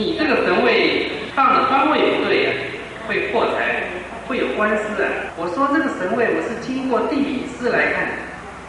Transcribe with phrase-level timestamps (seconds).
[0.00, 2.50] 你这个神位放的方位不对呀，
[3.06, 3.84] 会破财，
[4.26, 5.12] 会有官司啊。
[5.36, 8.08] 我说这个神位我是经过地理师来看，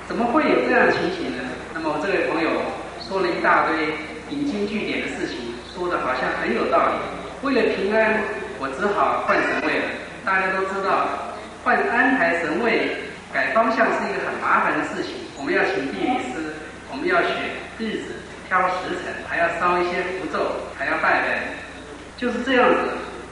[0.09, 1.47] 怎么会有这样情形呢？
[1.73, 2.51] 那么我这位朋友
[2.99, 3.95] 说了一大堆
[4.27, 6.99] 引经据典的事情，说的好像很有道理。
[7.47, 8.27] 为了平安，
[8.59, 9.87] 我只好换神位了。
[10.27, 11.31] 大家都知道，
[11.63, 12.91] 换安排神位
[13.31, 16.59] 改方向是一个很麻烦的事情，我们要请地理师，
[16.91, 17.31] 我们要选
[17.79, 18.19] 日子。
[18.51, 20.43] 挑时辰，还要烧一些符咒，
[20.77, 21.39] 还要拜拜，
[22.17, 22.75] 就是这样子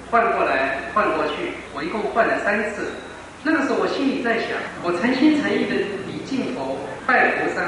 [0.09, 2.87] 换过来换过去，我一共换了三次。
[3.43, 5.75] 那个时候我心里在想，我诚心诚意的
[6.07, 7.59] 礼敬佛、拜菩萨、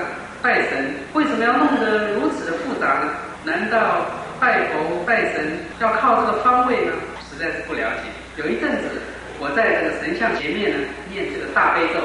[0.41, 3.11] 拜神，为什么要弄得如此的复杂呢？
[3.43, 4.07] 难道
[4.39, 6.93] 拜佛拜神要靠这个方位呢？
[7.19, 8.07] 实在是不了解。
[8.37, 9.03] 有一阵子，
[9.39, 11.99] 我在这个神像前面呢念这个大悲咒，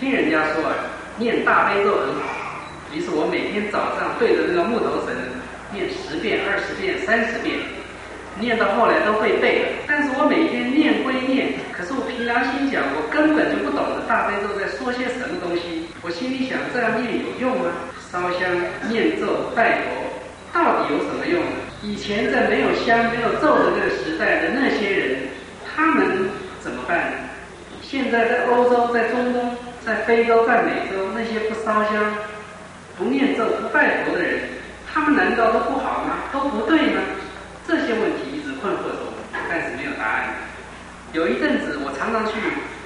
[0.00, 0.74] 听人家说啊，
[1.18, 2.47] 念大悲咒很好。
[2.94, 5.14] 于是我每天早上对着那个木头神
[5.72, 7.58] 念十遍、二十遍、三十遍，
[8.40, 9.76] 念到后来都会背。
[9.86, 15.84] 但是我每天念归念，可是我凭良心讲，我根本就不懂得大悲咒在说些什么东西。
[16.00, 17.68] 我心里想，这样念有用吗？
[18.10, 18.48] 烧香、
[18.88, 20.08] 念咒、拜佛，
[20.56, 21.60] 到底有什么用呢？
[21.84, 25.28] 以前在没有香、没有咒的那个时代的那些人，
[25.68, 27.12] 他们怎么办？
[27.82, 32.16] 现在在欧洲、在中东、在非洲、在美洲，那些不烧香。
[32.98, 34.40] 不念咒、不拜佛的人，
[34.92, 36.18] 他们难道都不好吗？
[36.32, 37.00] 都不对吗？
[37.66, 39.14] 这些问题一直困惑着我，
[39.48, 40.34] 但是没有答案。
[41.12, 42.32] 有一阵子，我常常去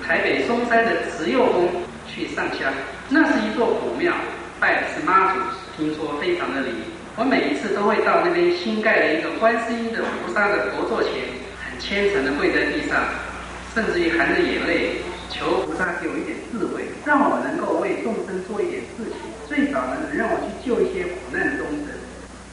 [0.06, 1.70] 台北松山的慈幼宫
[2.06, 2.70] 去上香，
[3.08, 4.12] 那是一座古庙，
[4.60, 5.40] 拜的是妈祖，
[5.76, 6.74] 听说非常的灵。
[7.16, 11.12] 我每一次都会到那边新盖的一个观世音的菩萨的佛座前，
[11.64, 13.00] 很虔诚的跪在地上，
[13.74, 15.00] 甚至于含着眼泪
[15.30, 19.31] 求菩萨给我一点智慧，让我能够为众生做一点事情。
[19.54, 21.92] 最早呢，让我去救一些苦难的众生。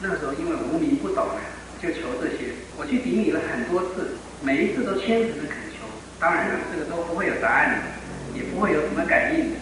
[0.02, 1.40] 那时候因为无名不懂啊，
[1.80, 2.52] 就求这些。
[2.76, 5.88] 我去顶礼了很多次，每一次都虔诚的恳求。
[6.20, 9.56] 当然了，这个都不会有答案的，也不会有什么感应的。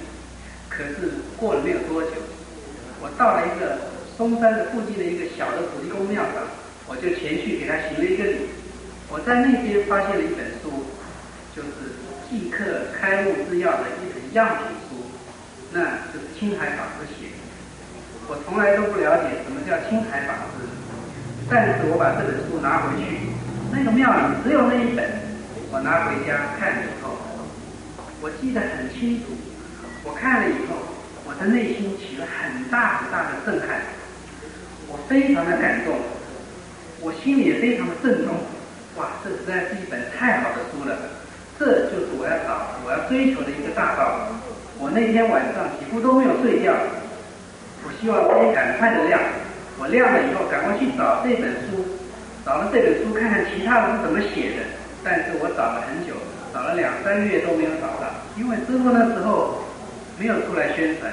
[0.68, 2.18] 可是过了没有多久，
[2.98, 6.42] 我到了一个嵩山的附近的一个小的土地公庙上，
[6.90, 8.50] 我就前去给他行了一个礼。
[9.14, 10.90] 我在那边发现了一本书，
[11.54, 11.70] 就是
[12.28, 14.87] 《即刻开悟之药》的一本样品。
[15.70, 15.80] 那
[16.12, 17.44] 就是青海法师写的，
[18.26, 20.64] 我从来都不了解什么叫青海法师，
[21.50, 23.28] 但是我把这本书拿回去，
[23.70, 25.04] 那个庙里只有那一本，
[25.70, 27.12] 我拿回家看了以后，
[28.22, 29.36] 我记得很清楚，
[30.04, 30.80] 我看了以后，
[31.28, 33.84] 我的内心起了很大很大的震撼，
[34.88, 36.00] 我非常的感动，
[37.04, 38.34] 我心里也非常的震动，
[38.96, 40.96] 哇，这实在是一本太好的书了，
[41.60, 44.32] 这就是我要找、我要追求的一个大道。
[44.78, 46.70] 我那天晚上几乎都没有睡觉，
[47.82, 49.18] 我希望可以赶快的亮。
[49.74, 51.82] 我亮了以后，赶快去找这本书，
[52.46, 54.62] 找了这本书看看其他的是怎么写的。
[55.02, 56.14] 但是我找了很久，
[56.54, 58.06] 找了两三个月都没有找到，
[58.38, 59.66] 因为师傅那时候
[60.18, 61.10] 没有出来宣传。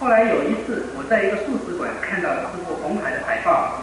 [0.00, 3.80] 后来有一次，我在一个素食馆看到了师傅红海的海报，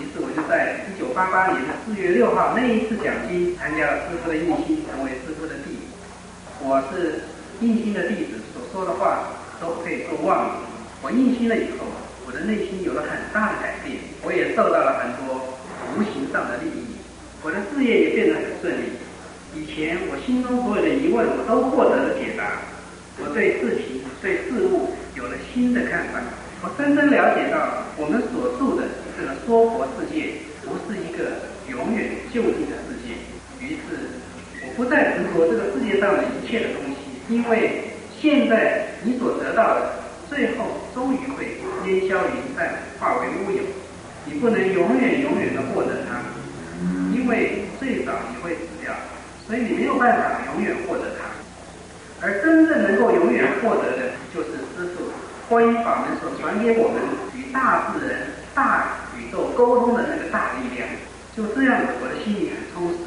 [0.00, 5.84] 于是我就在一九八八年的四月六号那一次讲经，参加了师傅的印心，成为师傅的弟子。
[6.64, 7.24] 我是
[7.60, 8.40] 印心的弟子。
[8.72, 9.28] 说的话
[9.60, 10.50] 都可以做妄语。
[11.02, 11.88] 我印心了以后，
[12.26, 15.56] 我的内心有了很大的改变，我也受到了很多
[15.96, 16.92] 无形上的利益，
[17.42, 18.92] 我的事业也变得很顺利。
[19.56, 22.60] 以前我心中所有的疑问，我都获得了解答。
[23.16, 26.20] 我对事情、对事物有了新的看法。
[26.62, 28.84] 我深深了解到，我们所住的
[29.16, 33.16] 这个娑婆世界，不是一个永远就近的世界。
[33.58, 34.20] 于是，
[34.62, 37.88] 我不再执着这个世界上的一切的东西，因为。
[38.20, 39.92] 现在你所得到的，
[40.28, 43.62] 最后终于会烟消云散，化为乌有。
[44.26, 46.20] 你不能永远永远的获得它，
[47.14, 48.92] 因为最早你会死掉，
[49.46, 51.24] 所以你没有办法永远获得它。
[52.20, 55.04] 而真正能够永远获得的，就是师父
[55.48, 57.00] 观音法门所传给我们
[57.34, 58.20] 与大自然、
[58.54, 60.86] 大宇宙沟通的那个大力量。
[61.34, 62.98] 就这样，我的心里很充实，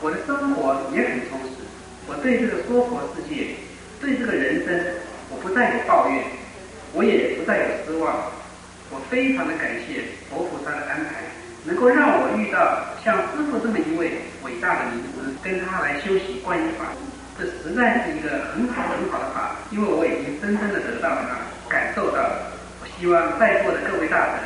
[0.00, 1.66] 我的生活也很充实。
[2.06, 3.56] 我对这个娑婆世界。
[4.00, 4.80] 对这个人生，
[5.30, 6.22] 我不再有抱怨，
[6.92, 8.14] 我也不再有失望。
[8.90, 11.26] 我非常的感谢佛菩萨的安排，
[11.64, 16.92] 能够让我遇到像师傅这么一位伟大的名师，跟他来修习观音法，
[17.38, 19.56] 这实在是一个很好很好的法。
[19.72, 21.34] 因为我已经深深的得到了它，
[21.68, 22.52] 感受到了。
[22.80, 24.44] 我希望在座的各位大德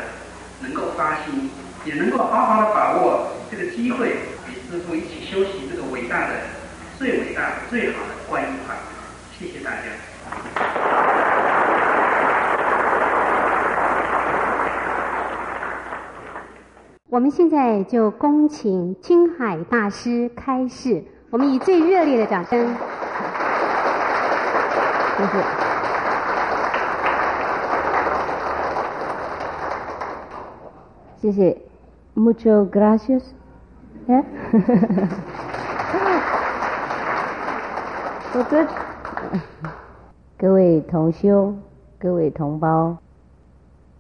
[0.63, 1.51] 能够发心，
[1.85, 4.17] 也能够好好的把握这个机会，
[4.49, 6.35] 与师傅一起修习这个伟大的、
[6.99, 8.75] 最伟大、最好的观音法。
[9.41, 9.77] 谢谢大家。
[17.09, 22.77] 我们现在就恭请青海大师开示，我们以最热烈的掌声，
[25.17, 25.25] 谢
[31.33, 31.33] 谢。
[31.33, 31.57] 谢谢
[32.15, 33.23] ，mucho gracias，
[34.07, 34.23] 哎，
[38.35, 38.67] 我这
[40.37, 41.55] 各位同修，
[41.99, 42.97] 各位同胞，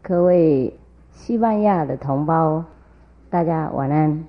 [0.02, 0.74] 各位
[1.12, 2.64] 西班牙的同胞。
[3.28, 4.24] 大家晚安。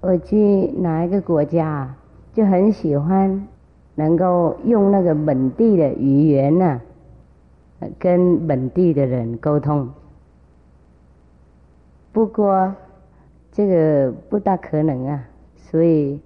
[0.00, 1.94] 我去哪一个国家，
[2.32, 3.46] 就很喜欢
[3.94, 6.80] 能够用那个本地的语言呢，
[7.98, 9.88] 跟本地的人沟通。
[12.12, 12.74] 不过
[13.52, 15.24] 这个不大可能啊，
[15.56, 16.20] 所以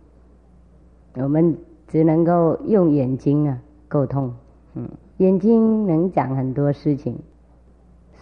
[1.15, 1.57] 我们
[1.89, 3.59] 只能够用眼睛啊
[3.89, 4.33] 沟通。
[4.75, 7.19] 嗯，眼睛能讲很多事情。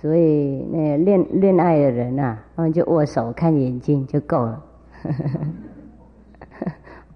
[0.00, 4.62] 所以，那恋恋爱的人啊，他们就握手看眼睛就够了。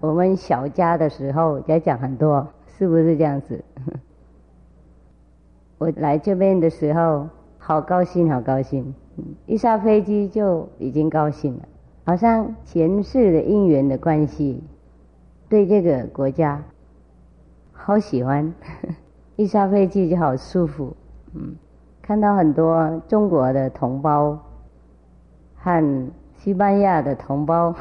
[0.01, 3.63] 我们小家的时候要讲很多，是不是这样子？
[5.77, 8.93] 我来这边的时候，好高兴，好高兴，
[9.45, 11.67] 一下飞机就已经高兴了，
[12.03, 14.63] 好像前世的因缘的关系，
[15.51, 16.63] 对这个国家
[17.73, 18.53] 好喜欢，
[19.35, 20.95] 一下飞机就好舒服，
[21.33, 21.57] 嗯。
[22.01, 24.39] 看到很多中国的同胞
[25.57, 26.07] 和
[26.37, 27.75] 西班牙的同胞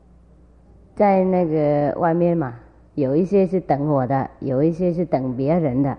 [0.94, 2.52] 在那个外面嘛，
[2.94, 5.96] 有一些是等我的，有一些是等别人的。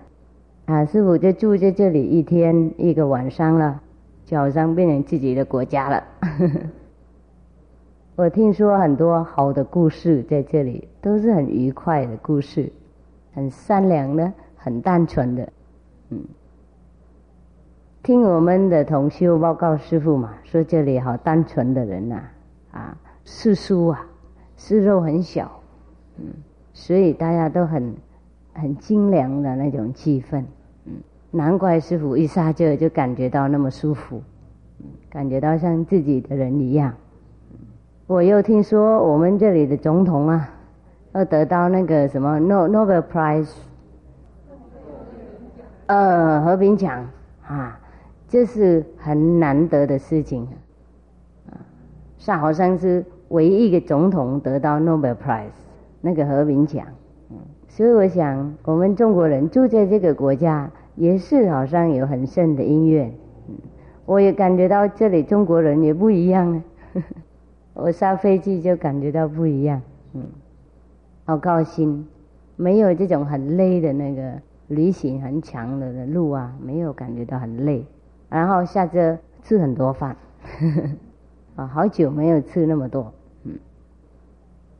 [0.66, 3.80] 啊，师傅就住在这里一天一个晚上了，
[4.24, 6.04] 就好像变成自己的国家了。
[8.18, 12.72] 我听说很多好的故事在这里，都是很愉快的故事，
[13.32, 15.52] 很善良的，很单纯的，
[16.10, 16.18] 嗯。
[18.02, 22.20] 听我们的同修报告师傅嘛，说这里好单纯的人呐，
[22.72, 24.04] 啊，世俗啊，
[24.56, 25.48] 是肉很小，
[26.16, 26.24] 嗯，
[26.72, 27.94] 所以大家都很
[28.52, 30.42] 很精良的那种气氛，
[30.86, 30.94] 嗯，
[31.30, 34.20] 难怪师傅一下就就感觉到那么舒服，
[34.80, 36.92] 嗯，感觉到像自己的人一样。
[38.08, 40.48] 我又听说我们这里的总统啊，
[41.12, 43.50] 要得到那个什么诺 Nobel Prize，
[45.84, 47.06] 呃，和平奖
[47.46, 47.78] 啊。
[48.26, 50.48] 这是很难得的事情
[51.50, 51.52] 啊！
[52.16, 55.50] 是好像是唯一一个总统得到 Nobel Prize
[56.00, 56.86] 那个和平奖，
[57.30, 57.36] 嗯，
[57.68, 63.12] 所以我想我们中国人住在这个国家也是好像有很深的音乐，
[63.48, 63.54] 嗯，
[64.06, 67.02] 我也感觉到这里中国人也不一样啊，
[67.80, 69.80] 我下飞机就感觉到不一样，
[70.12, 70.24] 嗯，
[71.24, 72.04] 好高兴，
[72.56, 74.32] 没有这种很累的那个
[74.66, 77.86] 旅行很长的路啊，没有感觉到很累。
[78.28, 80.16] 然后下车吃很多饭，
[81.54, 83.12] 啊， 好久没有吃那么多，
[83.44, 83.56] 嗯，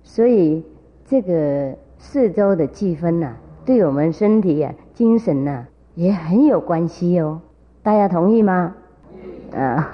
[0.03, 0.65] 所以
[1.06, 7.41] 这个四周的气氛呐，对我们身体啊、精神呐也很有关系哦。
[7.81, 8.75] 大家同意吗？
[9.55, 9.89] 啊，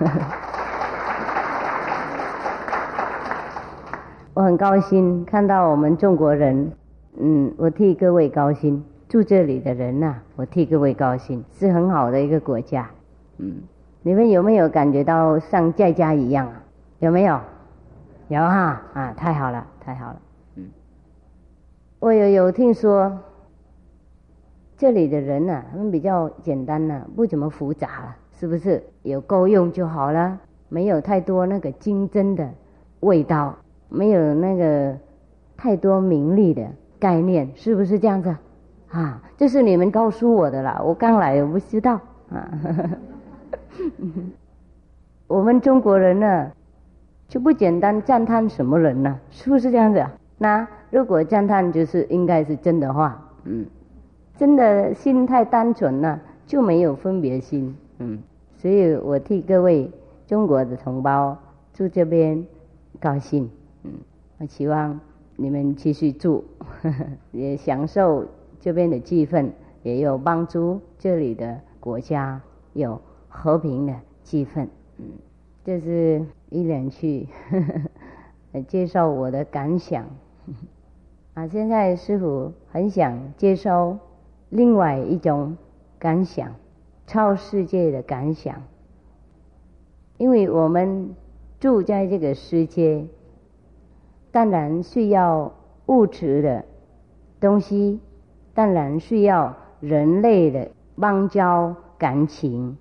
[4.34, 6.72] 我很高兴看到我们中国人，
[7.16, 12.90] 嗯，我替各位高兴，住这里的人呐，我替各位高兴，是很好的一个国家。
[13.38, 13.62] 嗯，
[14.02, 16.60] 你们有没有感觉到像在家一样啊？
[16.98, 17.38] 有没有？
[18.26, 20.16] 有哈啊，太好了，太好了。
[20.56, 20.64] 嗯，
[22.00, 23.16] 我有有听说，
[24.76, 28.82] 这里的人呢，他们比较简单呢，不怎么复杂了，是不是？
[29.04, 32.50] 有够用就好了，没有太多那个竞争的
[32.98, 33.54] 味道，
[33.88, 34.96] 没有那个
[35.56, 36.66] 太多名利的
[36.98, 38.34] 概念，是不是这样子？
[38.90, 42.00] 啊，这是你们告诉我的啦，我刚来我不知道
[42.30, 42.48] 啊。
[45.26, 46.52] 我们中国人呢，
[47.28, 49.18] 就不简单赞叹什么人呢？
[49.30, 49.98] 是不是这样子？
[49.98, 50.12] 啊？
[50.38, 53.66] 那如果赞叹就是应该是真的话，嗯，
[54.36, 58.18] 真的心太单纯了，就没有分别心，嗯，
[58.56, 59.90] 所以我替各位
[60.26, 61.36] 中国的同胞
[61.72, 62.44] 住这边
[63.00, 63.50] 高兴，
[64.38, 65.00] 我希望
[65.36, 66.44] 你们继续住，
[67.32, 68.26] 也享受
[68.60, 69.50] 这边的气氛，
[69.82, 72.40] 也有帮助这里的国家
[72.72, 73.00] 有。
[73.36, 75.06] 和平的气氛，嗯，
[75.64, 77.60] 这是一连去呵
[78.52, 80.06] 呵 介绍我的感想
[81.34, 81.48] 啊。
[81.48, 83.98] 现在师傅很想接收
[84.50, 85.56] 另外一种
[85.98, 86.54] 感想，
[87.08, 88.62] 超世界的感想。
[90.16, 91.12] 因为我们
[91.58, 93.04] 住在这个世界，
[94.34, 95.52] 当然需要
[95.86, 96.64] 物质的
[97.38, 98.00] 东西，
[98.52, 102.76] 当然需要人类的邦交感情。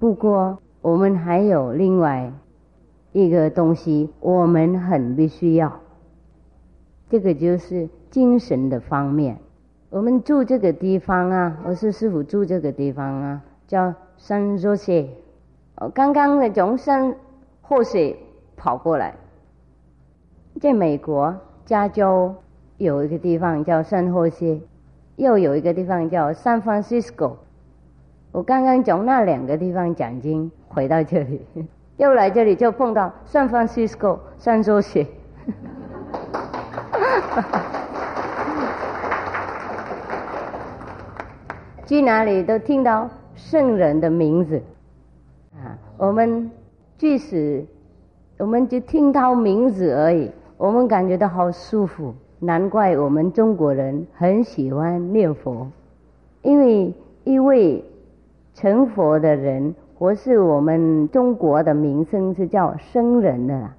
[0.00, 2.32] 不过，我们还有另外
[3.12, 5.72] 一个东西，我们很必须要。
[7.08, 9.38] 这个就是精神的方面。
[9.90, 15.08] 我们住这个地方啊，我是师傅住这个地方啊，叫山若谢。
[15.76, 17.14] 哦，刚刚的从山
[17.62, 18.18] 或水
[18.56, 19.14] 跑过来，
[20.60, 22.34] 在美国加州
[22.78, 24.60] 有一个地方叫圣霍谢，
[25.16, 27.36] 又有一个地方叫 San Francisco。
[28.32, 31.46] 我刚刚从那两个地方讲经回到这里，
[31.96, 35.06] 又来这里就碰到 San Francisco 山若雪。
[41.86, 44.60] 去哪里都听到圣人的名字
[45.54, 45.78] 啊！
[45.96, 46.50] 我们
[46.98, 47.64] 即使
[48.36, 52.12] 我们就听到名字而已，我们感觉到好舒服。
[52.40, 55.68] 难怪我们中国人很喜欢念佛，
[56.42, 56.92] 因为
[57.24, 57.84] 一位
[58.54, 63.76] 成佛的人，或是我们中国的名声是叫僧人的啦。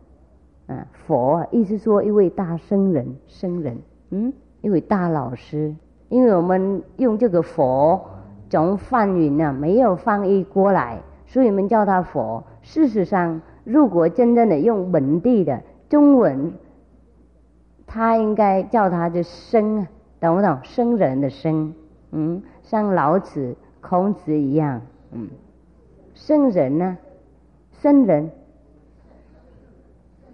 [0.67, 3.77] 啊，佛意思说一位大圣人，僧人，
[4.11, 4.31] 嗯，
[4.61, 5.75] 一位大老师。
[6.07, 8.01] 因为我们用这个佛
[8.49, 12.43] 从梵语呢没有翻译过来，所以我们叫他佛。
[12.61, 16.51] 事实上，如果真正的用本地的中文，
[17.89, 19.87] 他应该叫他的僧，
[20.19, 20.59] 懂不懂？
[20.63, 21.73] 僧人的僧，
[22.11, 24.81] 嗯，像老子、孔子一样，
[25.11, 25.27] 嗯，
[26.13, 26.97] 圣人呢，
[27.81, 28.29] 圣人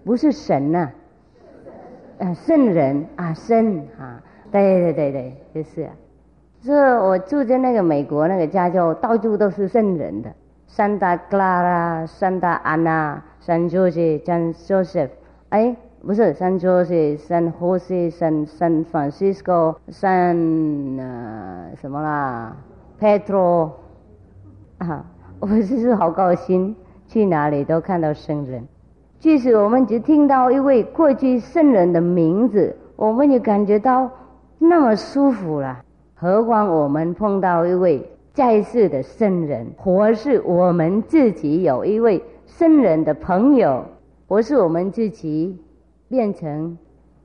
[0.04, 0.92] 不是神呐，
[2.20, 4.22] 啊，圣人啊，圣啊。
[4.52, 5.90] 对对对对，就是。
[6.62, 10.34] 这我住在那个美国那个加州，到处都是圣人的，
[10.68, 15.10] 圣达克拉啦、圣达安娜、圣乔治、圣 Joseph，
[15.50, 22.56] 哎，不是，San Jose、San Jose、San San Francisco、圣呃什么啦
[23.00, 23.72] ，Petro
[24.78, 25.04] 啊，
[25.40, 26.76] 我就是好高兴，
[27.08, 28.68] 去哪里都看到圣人。
[29.18, 34.10] 即使我们只听到一位过去圣人的名字，我们也感觉到。
[34.58, 35.84] 那么舒服了，
[36.16, 43.84] 何况我们碰到一位在世的圣人，或是我们自己有一位圣人的朋友，
[44.28, 45.60] 或是我们自己
[46.08, 46.78] 变成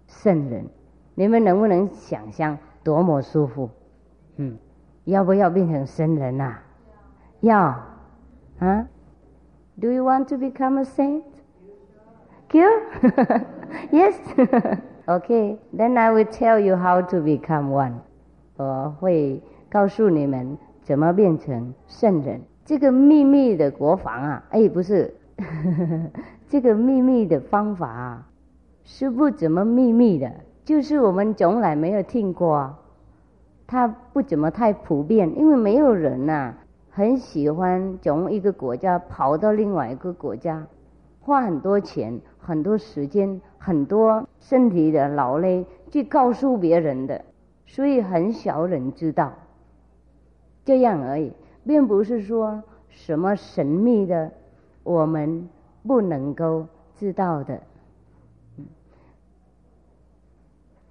[0.07, 0.67] 圣人，
[1.15, 3.71] 你们能不能想象多么舒服？
[4.37, 4.57] 嗯，
[5.05, 6.57] 要不要变成圣人呐？
[7.41, 7.59] 要
[8.59, 8.87] 啊
[9.81, 11.23] ？Do you want to become a saint?
[12.53, 13.45] 嗯
[13.91, 14.15] ，Yes.
[15.07, 17.95] Okay, then I will tell you how to become one.
[18.57, 22.43] 我会告诉你们怎么变成圣人。
[22.65, 25.15] 这个秘密的国防啊，哎，不是，
[26.47, 28.27] 这个秘密的方法啊，
[28.93, 30.33] 是不怎么秘密的，
[30.65, 32.75] 就是我们从来没有听过。
[33.65, 36.55] 它不怎么太普遍，因为没有人呐，
[36.91, 40.67] 很喜欢从一个国家跑到另外一个国家，
[41.21, 42.21] 花很多钱。
[42.37, 47.25] 很多时间，很多身体的劳累，去告诉别人的，
[47.67, 49.33] 所以很少人知道。
[50.65, 51.33] 这样而已，
[51.65, 54.33] 并不是说什么神秘的，
[54.83, 55.49] 我们
[55.87, 56.67] 不能够
[56.99, 57.61] 知道的。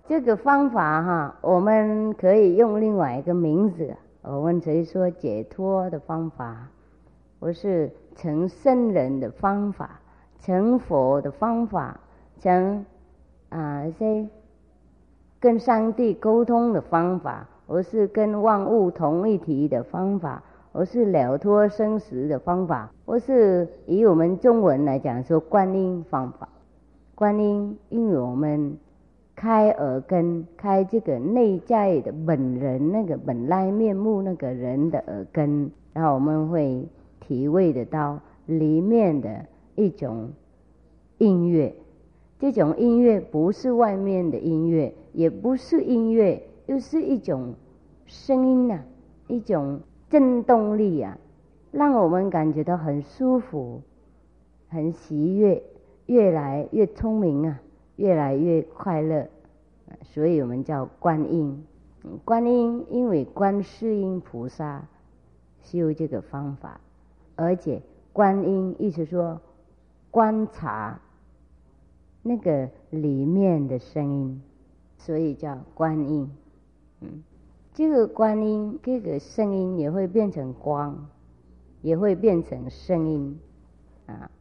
[0.10, 6.68] 这个方法哈，我们可以用另外一个名字，我们可以说解脱的方法，
[7.40, 10.00] 或是成圣人的方法。
[10.40, 12.00] 成佛的方法，
[12.40, 12.84] 成
[13.50, 14.28] 啊一些
[15.40, 26.50] 跟上帝沟通的方法，而是跟万物同一体的方法，而是了脱生死的方法，或是以我们中文来讲说观音方法。
[27.14, 28.76] 观音，因为我们
[29.40, 36.86] 开耳根，开这个内在的本人那个本来面目那个人的耳根，然后我们会
[37.22, 39.46] 体味得到里面的。
[39.76, 40.32] 一种
[41.20, 41.74] 音乐，
[42.38, 47.54] 这种音乐不是外面的音乐，也不是音乐，又是一种
[48.06, 48.82] 声音呐，
[49.28, 49.80] 一种
[50.10, 51.18] 震动力啊，
[51.72, 53.82] 让我们感觉到很舒服、
[54.68, 55.64] 很喜悦，
[56.08, 57.62] 越来越聪明啊，
[58.00, 59.28] 越来越快乐，
[60.02, 61.64] 所以我们叫观音。
[62.24, 64.88] 观音因为观世音菩萨
[65.62, 66.80] 修这个方法，
[67.36, 67.82] 而且
[68.14, 69.40] 观音意思说。
[70.12, 71.00] 观察
[72.24, 74.42] 那个里面的声音，
[74.98, 76.32] 所以叫观音。
[77.02, 77.22] 嗯，
[77.76, 81.08] 这个观音，这个声音也会变成光，
[81.84, 83.40] 也会变成声音
[84.08, 84.32] 啊。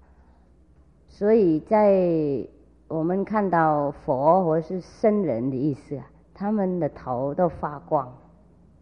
[1.10, 2.48] 所以在
[2.88, 8.12] 我们看到佛或是圣人的意思啊，他们的头都发光。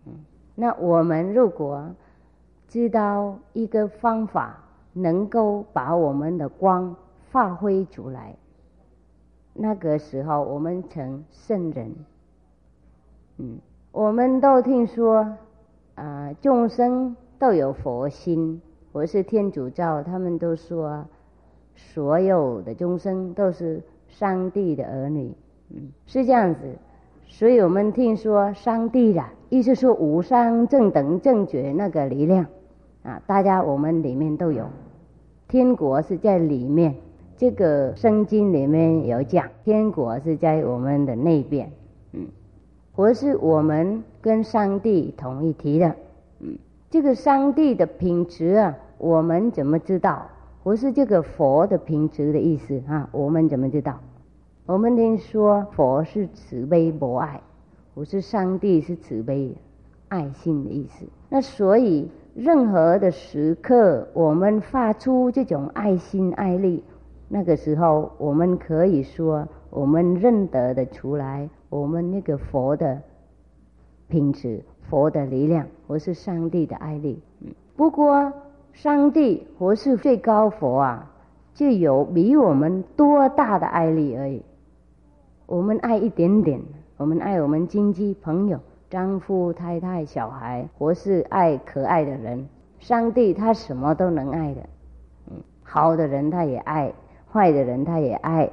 [0.06, 1.94] 嗯，那我们如果
[2.68, 4.62] 知道一个方法。
[4.98, 6.96] 能够把我们的光
[7.30, 8.34] 发挥出来。
[9.52, 11.94] 那个时候，我们成圣人。
[13.36, 13.58] 嗯，
[13.92, 15.36] 我们都听说
[15.96, 18.62] 啊，众生都有佛心。
[18.92, 21.04] 我是天主教，他们都说，
[21.74, 25.32] 所有的众生都是上帝的儿女。
[25.70, 26.60] 嗯，是这样子。
[27.28, 32.46] 所以我们听说上帝的，意思说无上正等正觉那个力量
[33.02, 34.66] 啊，大家我们里面都有。
[35.48, 36.94] 天国是在里面，
[37.36, 41.70] 这个圣经里面有讲，天国是在我们的那边。
[42.12, 42.26] 嗯，
[42.94, 45.94] 或是我们跟上帝同一体的。
[46.40, 46.56] 嗯，
[46.90, 48.76] 这个上帝的品质啊。
[48.98, 50.26] 我们怎么知道？
[50.66, 53.08] 不是这个佛的品质的意思啊？
[53.12, 54.00] 我们怎么知道？
[54.66, 57.40] 我们听说佛是慈悲博爱，
[57.94, 59.54] 不是上帝是慈悲
[60.08, 61.06] 爱心的意思。
[61.28, 66.82] 那所以任何的时刻，我们发出这种爱心爱力，
[67.28, 73.00] 那个时候我们可以说，我们认得的出来，我们那个佛的
[74.08, 77.22] 品质、佛的力量，或是上帝的爱力。
[77.42, 78.32] 嗯，不过。
[78.76, 81.10] 上帝或是最高佛啊，
[81.54, 84.42] 就有比我们多大的爱力而已。
[85.46, 86.60] 我们爱一点点，
[86.98, 92.46] 我们爱我们亲戚朋友、丈夫太太、小孩，或是爱可爱的人。
[92.78, 94.60] 上帝他什么都能爱的，
[95.30, 96.92] 嗯，好的人他也爱，
[97.32, 98.50] 坏的人他也爱，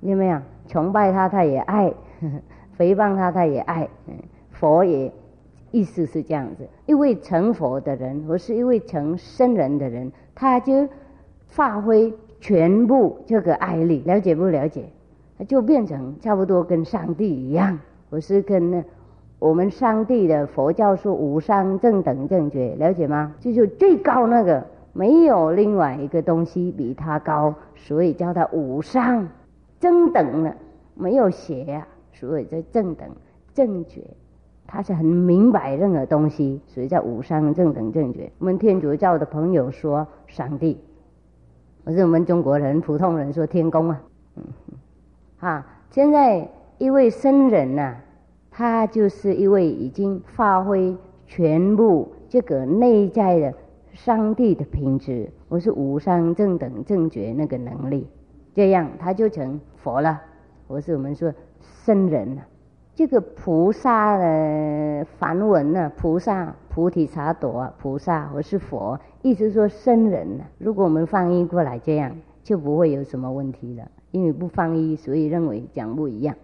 [0.00, 0.40] 有没有？
[0.68, 1.94] 崇拜他他也爱，呵
[2.30, 2.40] 呵
[2.78, 3.88] 诽谤他他也爱，
[4.52, 5.12] 佛也。
[5.76, 10.88] 意思是这样子，一位成佛的人，或是一位成圣人的人，他就
[11.48, 14.86] 发挥全部这个爱力，了解不了解？
[15.36, 18.82] 他就变成差不多跟上帝一样，或是跟那
[19.38, 23.34] 我们上帝的佛教说无上正等正觉，了解吗？
[23.38, 29.28] 就是最高那个，没有另外一个东西比他高，所以叫他无上
[29.78, 30.56] 正等了，
[30.94, 33.06] 没有邪啊，所以叫正等
[33.52, 34.00] 正觉。
[34.66, 38.30] 他是很明白任何东西，所以叫无上正等正觉。
[38.38, 40.78] 我们天主教的朋友说上帝，
[41.84, 44.02] 可是我们中国人普通人说天公啊。
[44.34, 44.44] 嗯，
[45.38, 46.48] 啊，现在
[46.78, 47.96] 一位僧人呐，
[48.50, 53.54] 他就是一位已经发挥全部这个内在的
[53.92, 58.06] 上帝的品质，我是无上正等正觉那个能力，
[58.52, 60.20] 这样他就成佛了。
[60.66, 62.42] 我是我们说僧人了。
[62.96, 65.92] 这个菩萨的梵文呢？
[65.98, 70.44] 菩萨、菩提萨埵，菩萨或是佛，意思说圣人呢。
[70.56, 73.86] 如果我们翻译过来这样，就不会有什么问题了。
[74.12, 76.34] 因为不翻译，所以认为讲不一样。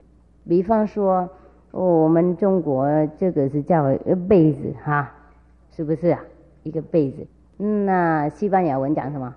[0.47, 1.31] 比方说，
[1.71, 3.85] 我们中国这个是叫
[4.29, 5.11] 被子哈，
[5.71, 6.21] 是不是啊？
[6.65, 7.27] 一个被子。
[7.57, 9.35] 那西班牙文讲什么？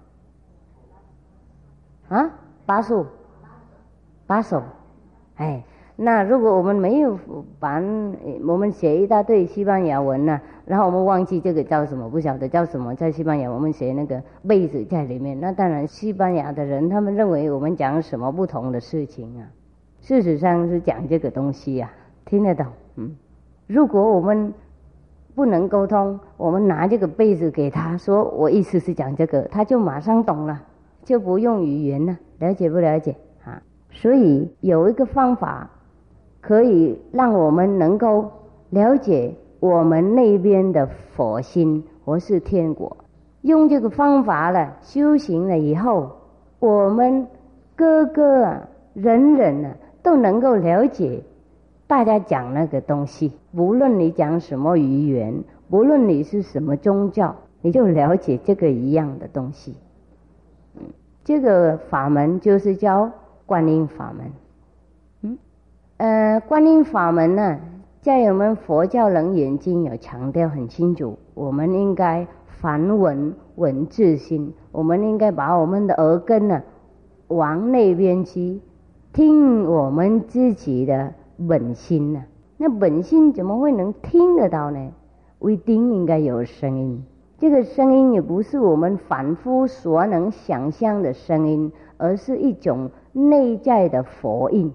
[2.09, 2.29] 啊，
[2.65, 3.05] 巴手，
[4.27, 4.61] 巴手，
[5.37, 5.63] 哎。
[5.97, 7.17] 那如果我们没有
[7.57, 7.81] 把
[8.45, 19.47] 我们写一大堆西班牙文呢，然后我们忘记这个叫什么，不晓得叫什么，在西班牙我们写那个被子在里面，那当然西班牙的人他们认为我们讲什么不同的事情啊？
[20.01, 21.89] 事实上是讲这个东西呀，
[22.25, 22.65] 听得懂？
[22.97, 23.15] 嗯，
[23.65, 24.53] 如果我们
[25.33, 30.61] 不能沟通，我们拿这个被子给他说，我意思是讲这个，他就马上懂了，
[31.05, 33.61] 就不用语言了，了解不了解啊？
[33.91, 35.69] 所以有一个方法。
[36.45, 38.29] 可以让我们能够
[38.69, 42.95] 了解我们那边的佛心或是天国，
[43.41, 46.11] 用这个方法了修行了以后，
[46.59, 47.25] 我们
[47.75, 51.23] 个个啊人人啊都能够了解
[51.87, 59.73] 大家讲那个东西，无论你讲什么语言，无论你是什么宗教，你就了解这个一样的东西。
[60.75, 60.83] 嗯，
[61.23, 63.09] 这个法门就是叫
[63.47, 64.31] 观音法门。
[65.97, 67.57] 呃，观音法门呢，
[68.01, 72.27] 在我们佛教人眼睛有强调很清楚，我们应该
[72.59, 76.61] 梵文文字心，我们应该把我们的耳根呢
[77.29, 78.59] 往那边去
[79.13, 81.13] 听我们自己的
[81.47, 82.25] 本心呢。
[82.57, 84.91] 那本心怎么会能听得到呢？
[85.47, 87.05] 一定应该有声音，
[87.37, 94.73] 这个声音也不是我们凡夫所能想象的声音，而是一种内在的佛印。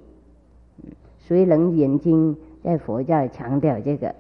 [1.30, 4.12] 所以《楞严经》在佛教强调这个，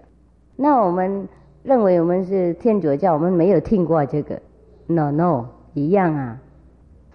[0.54, 1.28] 那我们
[1.64, 4.40] 认为我们是天主教，我们没有听过这个
[4.86, 6.38] ，no no，一样啊。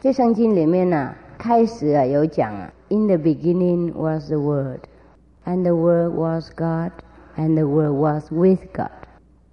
[0.01, 4.81] 这圣经里面呢，开始啊有讲啊，In the beginning was the Word,
[5.45, 6.91] and the Word was God,
[7.38, 8.91] and the Word was with God,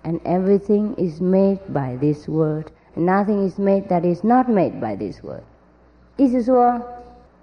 [0.03, 2.65] and everything is made by this Word,
[2.97, 5.45] nothing is made that is not made by this Word.
[6.17, 6.83] 意思说，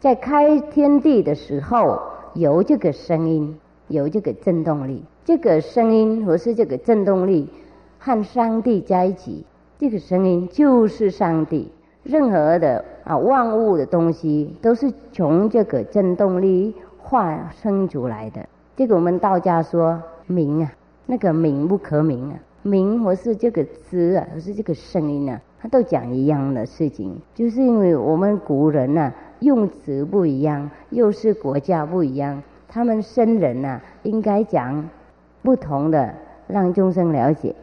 [0.01, 1.97] 在开天地的时候，
[2.33, 7.47] 有这个声音，有这个震动力，这个声音或是这个震动力
[7.97, 9.45] 和上帝在一起，
[9.77, 11.71] 这个声音就是上帝。
[12.03, 18.47] 任何的啊万物的东西都是从这个振动力化生出来的。
[18.75, 20.71] 这个我们道家说名啊，
[21.05, 34.89] 那个名不可名啊，名或是这个字啊，或是这个声音啊，它都讲一样的事情，就是因为我们古人呐用词不一样，又是国家不一样，他们生人呐应该讲
[35.41, 36.13] 不同的，
[36.47, 37.55] 让众生了解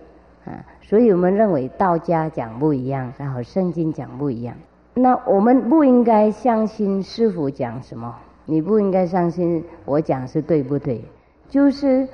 [0.44, 0.64] 啊。
[0.80, 4.54] 所以我们认为道家讲不一样，然后圣经讲不一样。
[4.94, 8.14] 那我们不应该相信师傅讲什么，
[8.46, 11.04] 你不应该相信我讲是对不对？
[11.48, 12.08] 就是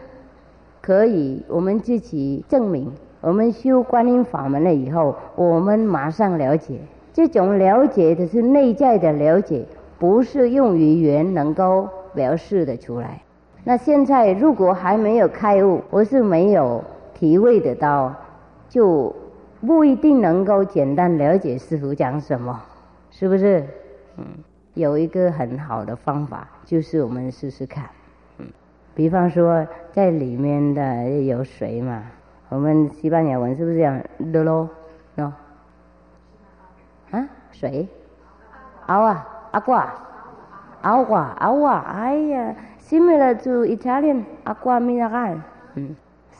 [0.81, 2.92] 可以我们自己证明。
[3.20, 6.81] 我们修观音法门了以后，我们马上了解。
[7.12, 9.64] 这种了解的是内在的了解，
[9.98, 13.22] 不是用语言能够表示的出来。
[13.64, 16.83] 那现在如果还没有开悟，不是没有
[17.14, 18.14] 体会得到。
[18.68, 19.14] 就
[19.61, 22.59] 不一定能够简单了解师傅讲什么，
[23.11, 23.62] 是不是？
[24.16, 24.25] 嗯，
[24.72, 27.85] 有一个很好的方法，就是我们试试看。
[28.38, 28.46] 嗯，
[28.94, 32.03] 比方说在里面的有水嘛，
[32.48, 34.66] 我们西班牙文是不是这样的喽
[35.16, 35.31] ？no，
[37.12, 37.87] 啊，水
[38.88, 45.37] ，agua，agua，agua，agua，哎呀，similar to Italian agua mineral，
[45.75, 45.94] 嗯。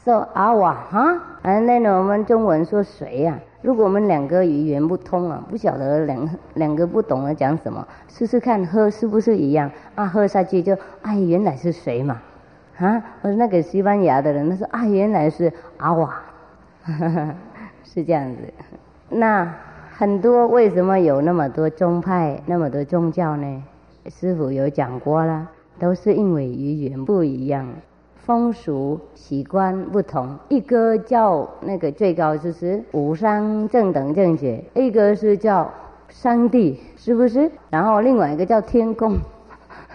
[0.05, 1.97] 说阿瓦哈，嗯，那呢？
[1.97, 3.39] 我们中文说水呀。
[3.61, 10.09] 如果我们两个语言不通啊，不晓得两两个不懂得讲什么，试试看喝是不是一样啊？
[10.09, 12.21] 喝下去就哎，原来是水嘛，
[12.79, 13.01] 啊？
[13.23, 16.13] 我说那个西班牙的人他说啊，原来是阿瓦，
[17.85, 18.53] 是这样子。
[19.09, 19.49] 那
[20.03, 23.63] 很多为什么有那么多宗派，那么多宗教呢？
[24.09, 27.69] 师傅有讲过了，都是因为语言不一样。
[28.17, 35.71] 风俗习惯不同，一个叫那个最高就是无上正等正觉，一个是叫
[36.09, 37.49] 上帝，是不是？
[37.71, 39.17] 然后另外一个叫天宫。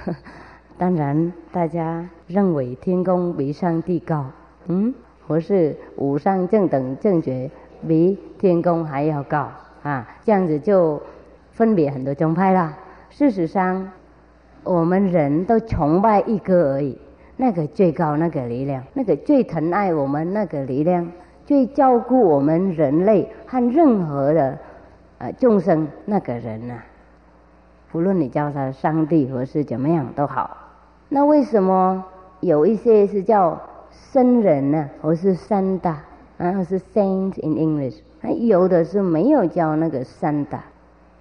[0.79, 4.23] 当然，大家认为天宫比上帝高，
[4.67, 4.93] 嗯，
[5.27, 7.51] 或是无上正等正觉
[7.85, 9.49] 比天宫还要高
[9.87, 10.07] 啊？
[10.23, 11.01] 这样子就
[11.51, 12.77] 分别很多宗派啦。
[13.09, 13.91] 事实上，
[14.63, 16.97] 我们人都崇拜一个而已。
[17.39, 21.11] 那个最高那个力量，那个最疼爱我们那个力量，
[21.45, 24.57] 最照顾我们人类和任何的
[25.19, 26.79] 呃众生那个人呐，
[27.93, 30.57] 无论你叫他上帝或是怎么样都好。
[31.09, 32.03] 那为什么
[32.39, 35.99] 有一些是叫圣人呢，或是三大，
[36.39, 37.99] 然后是 saint in English，
[38.39, 40.63] 有的是没有叫那个三大。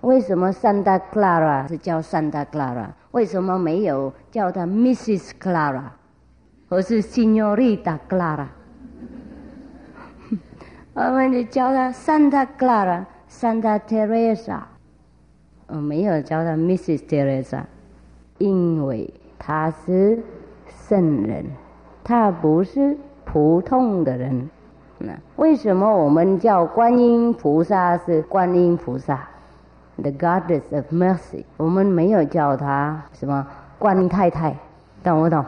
[0.02, 2.88] 为什么 Santa Clara 是叫 Santa Clara？
[3.10, 5.30] 为什么没有叫他 Mrs.
[5.40, 5.82] Clara？
[6.68, 8.46] 我是 Señorita Clara，
[10.94, 14.62] 我们就叫她 Santa Clara、Santa Teresa，
[15.68, 17.06] 我没有叫她 Mrs.
[17.06, 17.62] Teresa，
[18.38, 20.20] 因为她是
[20.88, 21.44] 圣人，
[22.02, 24.50] 她不是普通的人。
[24.98, 29.28] 那为什么我们叫观音菩萨是观音菩萨
[29.96, 33.46] ？The Goddess of Mercy，我们没有叫她什么
[33.78, 34.56] 观太太，
[35.02, 35.44] 懂不懂？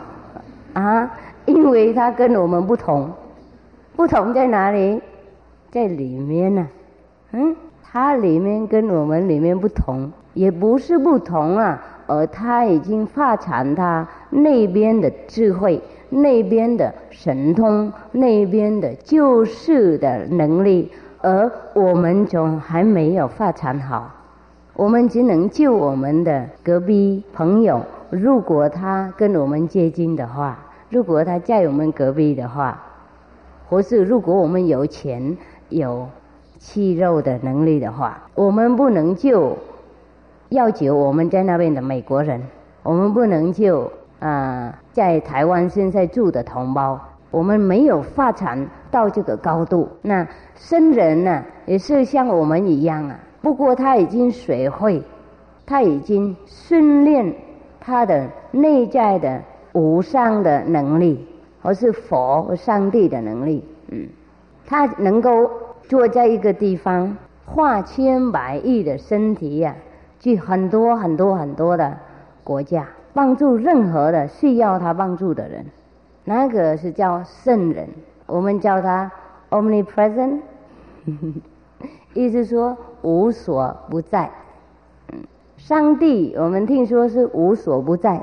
[0.74, 1.10] 啊，
[1.46, 3.10] 因为它跟我们不同，
[3.96, 5.00] 不同在哪里？
[5.70, 6.68] 在里面呢。
[7.32, 20.90] 嗯，它里面跟我们里面不同，也不是不同啊，而它已经发展它那边的智慧、那边的神通、那边的救世的能力，
[21.20, 24.14] 而我们总还没有发展好。
[24.74, 27.82] 我们只能救我们的隔壁朋友。
[28.10, 32.82] 如果他跟我们接近的话，如果他在我们隔壁的话，
[33.68, 35.36] 或是如果我们有钱
[35.68, 36.08] 有
[36.58, 39.58] 气肉的能力的话，我们不能救
[40.48, 42.42] 要救我们在那边的美国人，
[42.82, 46.98] 我们不能救啊在台湾现在住的同胞，
[47.30, 49.88] 我们没有发展到这个高度。
[50.02, 55.02] 那僧人呢，也是像我们一样啊，不过他已经学会，
[55.66, 57.34] 他已经训练。
[57.80, 59.40] 他的内在的
[59.72, 61.26] 无上的能力，
[61.62, 64.06] 或是佛和上帝的能力，嗯，
[64.66, 65.50] 他能够
[65.84, 69.74] 坐在一个地方，化千百亿的身体呀，
[70.20, 71.96] 去很多很多很多的
[72.44, 72.86] 国家，
[73.18, 75.66] 帮助任何的需要他帮助的人，
[76.22, 77.88] 那个是叫圣人，
[78.26, 79.10] 我们叫他
[79.50, 80.38] omnipresent，
[82.14, 84.30] 意思说无所不在。
[85.56, 88.22] 上帝我们听说是无所不在，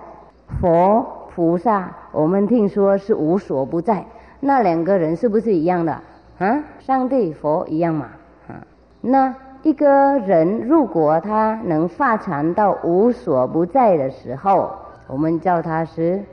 [0.62, 1.05] 佛
[1.36, 4.05] 菩萨我们听说是无所不在，
[4.39, 5.91] 那两个人是不是一样的？
[6.39, 8.12] 啊，上帝佛一样嘛？
[8.47, 8.63] 啊，
[9.01, 14.71] 那一个人如果他能发展到无所不在的时候，
[15.08, 16.24] 我们叫他是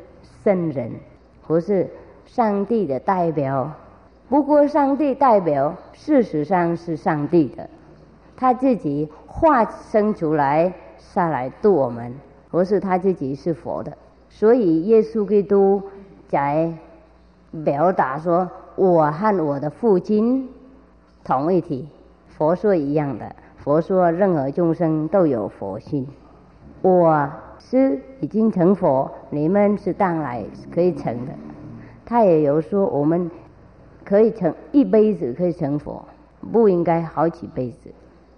[0.43, 0.93] 圣人，
[1.47, 1.89] 或是
[2.27, 3.71] 上帝的代表。
[4.29, 7.69] 不过，上帝代表事实上是上帝的，
[8.37, 12.15] 他自己化生出来下来度我们，
[12.51, 13.97] 或是他自己是佛的。
[14.31, 15.83] 所以，耶稣基督
[16.29, 16.73] 在
[17.65, 18.51] 表达说。
[18.75, 20.49] 我和我的父亲
[21.23, 21.87] 同一体，
[22.27, 23.37] 佛说一样的。
[23.59, 26.07] 佛说任何众生都有佛性。
[26.81, 27.31] 我
[27.71, 31.33] 师已经成佛，你们是当来可以成的。
[32.05, 33.31] 他也有说，我们
[34.05, 36.05] 可以成一辈子可以成佛，
[36.53, 37.91] 不应该好几辈子。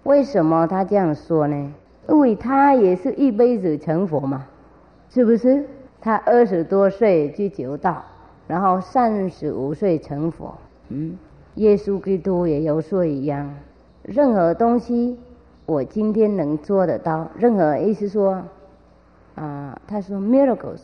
[0.04, 1.72] 为什么他这样说呢？
[2.08, 4.46] 因为他也是一辈子成佛嘛，
[5.08, 5.64] 是不是？
[6.00, 8.04] 他二十多岁就求道。
[8.46, 10.54] 然后三十五岁成佛，
[10.90, 11.16] 嗯，
[11.54, 13.54] 耶稣基督也有说一样，
[14.02, 15.18] 任何东西
[15.64, 18.42] 我今天能做得到，任何意思说，
[19.34, 20.82] 啊，他说 miracles，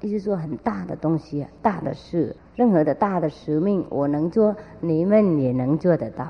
[0.00, 6.28] 意思说很大的东西，大的事，任何的大的使命我能做，你们也能做得到。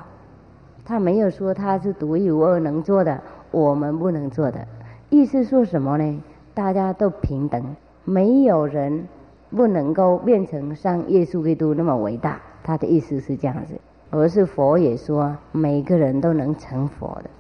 [0.85, 4.67] 他没有说他是独一无二能做的，我们不能做的。
[5.09, 6.23] 意思说什么呢？
[6.55, 9.07] 大家都平等，没有人。
[9.53, 13.75] 不能够变成像耶稣基督那么伟大，他的意思是这样子。
[14.09, 17.31] 而是佛也说，每个人都能成佛的。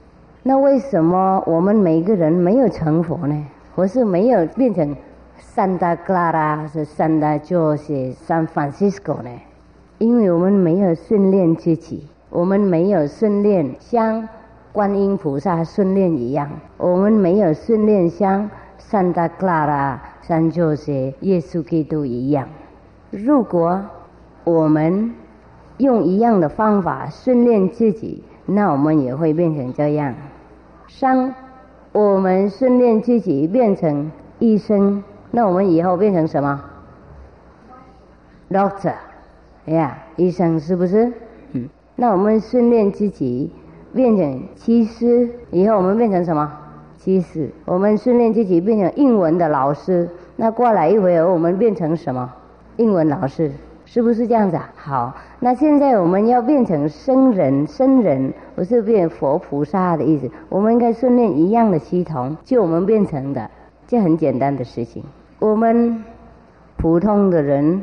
[0.42, 3.46] 那为什么我们每个人没有成佛呢？
[3.74, 4.96] 或是没有变成
[5.54, 9.30] Santa Clara 是 Santa Jose San Francisco 呢？
[9.98, 14.28] 因为我们没有训练自己，我们没有训练像
[14.72, 19.98] 观音菩萨训练一样，我们没有训练像 Santa Clara。
[20.32, 22.46] 但就是耶稣基督一样，
[23.10, 23.84] 如果
[24.44, 25.12] 我们
[25.78, 30.14] 用一样的方法训练自己，那我们也会变成这样。
[30.86, 31.34] 三，
[31.92, 36.62] 我们训练自己变成医生，那我们以后变成什么
[38.48, 38.94] ？Doctor，
[39.64, 41.12] 呀，医生是不是？
[41.52, 43.50] 嗯，那我们训练自己
[43.92, 46.58] 变成医师，以后我们变成什么？
[46.96, 52.32] 其实，我们训练自己变成英文的老师，那过来一会儿，我们变成什么？
[52.76, 53.50] 英文老师，
[53.92, 54.70] 是不是这样子啊？
[54.76, 60.30] 好，那现在我们要变成僧人，僧人不是变佛菩萨的意思。
[60.48, 63.50] 我们应该训练一样的系统，就我们变成的，
[63.88, 65.02] 这很简单的事情。
[65.40, 66.04] 我们
[66.76, 67.82] 普通的人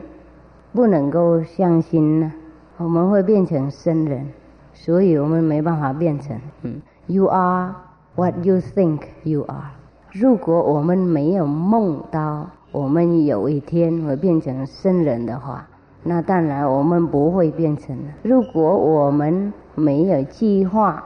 [0.72, 2.32] 不能够相信呢，
[2.78, 4.28] 我们会变成僧人，
[4.74, 6.39] 所以我们没办法变成。
[6.62, 7.76] 嗯，You are。
[8.15, 9.72] What you think you are？
[10.13, 15.67] 如果我们没有梦到我们有一天会变成圣人的话，
[16.08, 17.98] 那当然我们不会变成。
[18.24, 21.04] 如果我们没有计划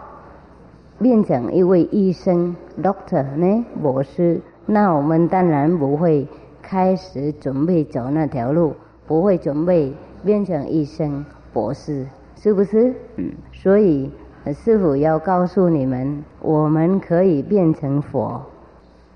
[0.99, 6.27] 变成一位医生 （doctor） 呢，博士，那我们当然不会
[6.61, 8.75] 开始准备走那条路，
[9.07, 9.91] 不会准备
[10.23, 12.93] 变成医生、博士，是不是？
[13.15, 14.11] 嗯，所以。
[14.55, 18.41] 师傅要告诉你们，我们可以变成佛，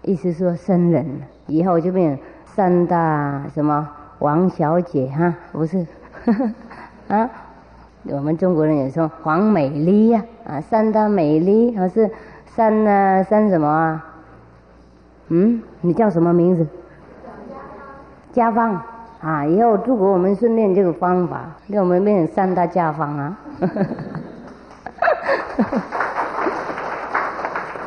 [0.04, 1.04] 意思说僧人，
[1.48, 5.86] 以后就变三大什么王小姐哈，不是，
[7.10, 7.30] 啊，
[8.06, 12.10] 我们中国人也说黄美丽呀，啊，三大美丽，还是
[12.46, 14.06] 三呢三什么啊？
[15.28, 16.66] 嗯，你叫什么名字？
[18.32, 18.82] 家芳
[19.22, 23.38] 啊，以后如果我们训练这个方法，让我们变成三大家芳啊。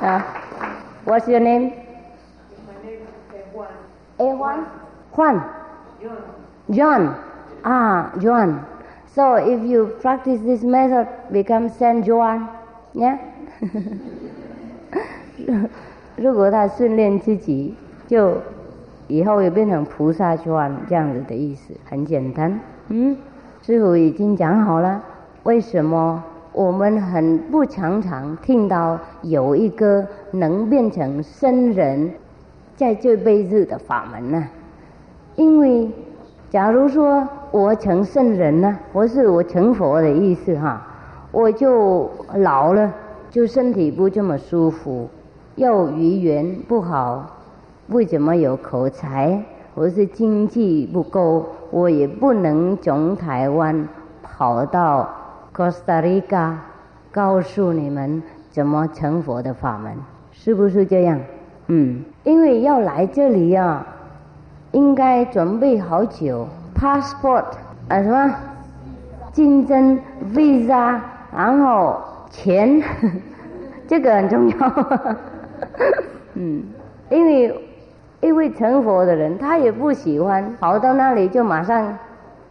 [0.01, 0.21] uh,
[1.05, 1.73] what's your name?
[2.67, 2.75] My
[4.19, 5.58] name
[6.71, 7.15] john.
[7.63, 8.59] 啊 john.
[9.15, 12.47] So if you practice this method become sand john.
[12.95, 13.19] Yeah?
[16.17, 17.75] 如果他训练自己
[18.07, 18.37] 就
[19.07, 22.61] 以后也变成菩萨 john 这样子的意思很简单。
[22.89, 23.17] 嗯？
[23.63, 25.03] 师傅已经讲好了
[25.43, 32.11] 为什么我们很不常常听到有一个能变成僧人
[32.77, 34.49] 在这辈子的法门呢？
[35.39, 35.89] 因为，
[36.51, 40.85] 假如说我成圣人呢，或是我成佛的意思哈，
[41.31, 42.93] 我就老了，
[43.31, 45.09] 就身体不这么舒服，
[45.55, 47.37] 又语言不好，
[47.89, 49.41] 不怎么有口才，
[49.77, 53.89] 或是经济不够，我也不能从台湾
[54.21, 55.09] 跑到。
[55.55, 56.55] Costa Rica，
[57.13, 59.93] 告诉你们怎么成佛的法门，
[60.33, 61.21] 是不是这样？
[61.69, 63.87] 嗯，因为要来这里啊，
[64.73, 67.45] 应该准备好久，passport
[67.89, 68.35] 啊什么，
[69.33, 69.99] 竞争
[70.35, 70.99] visa，
[71.35, 71.99] 然后
[72.31, 72.83] 钱，
[73.89, 74.57] 这个很重要。
[76.35, 76.63] 嗯，
[77.11, 77.55] 因为
[78.21, 81.97] 因为成佛的人，他也不喜欢跑到那里就马上，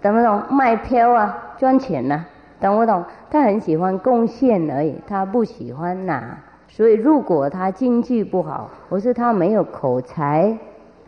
[0.02, 0.42] 懂不懂？
[0.50, 2.26] 卖票啊，赚钱呐，
[2.60, 3.04] 懂不懂？
[3.30, 6.38] 他很喜欢贡献而已，他不喜欢拿。
[6.70, 10.58] 所以，如果他经济不好，或是他没有口才，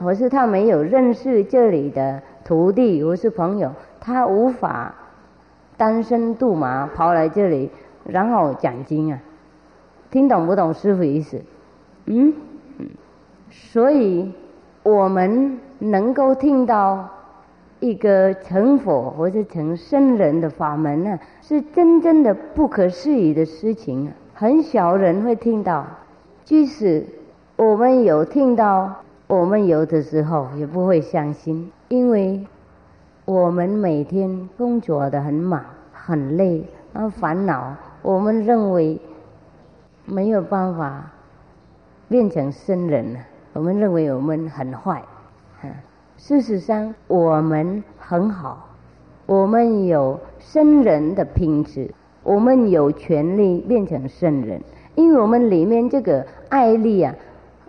[0.01, 4.95] 或是他没有认识这里的徒弟或是朋友，他无法
[5.77, 7.69] 单身度马跑来这里，
[8.05, 9.19] 然后讲经啊，
[10.09, 11.41] 听懂不懂师傅意思？
[12.05, 12.33] 嗯，
[13.49, 14.31] 所以
[14.83, 17.07] 我们能够听到
[17.79, 24.13] 一个成佛或是成圣人的法门呢，是真正的不可思议的事情啊。
[24.33, 25.85] 很少人会听到，
[26.43, 27.05] 即使
[27.57, 28.95] 我们有听到，
[29.29, 32.43] 我们有的时候也不会相信，因为
[33.25, 35.63] 我们每天工作的很忙
[35.93, 36.63] 很累，
[36.95, 38.99] 很烦恼，我们认为
[40.05, 41.11] 没有办法
[42.07, 43.19] 变成圣人了。
[43.53, 45.03] 我们认为我们很坏，
[46.17, 48.67] 事实上我们很好，
[49.27, 51.93] 我们有圣人的品质。
[52.23, 54.59] 我们有权利变成圣人，
[54.95, 57.13] 因为我们里面这个爱力啊、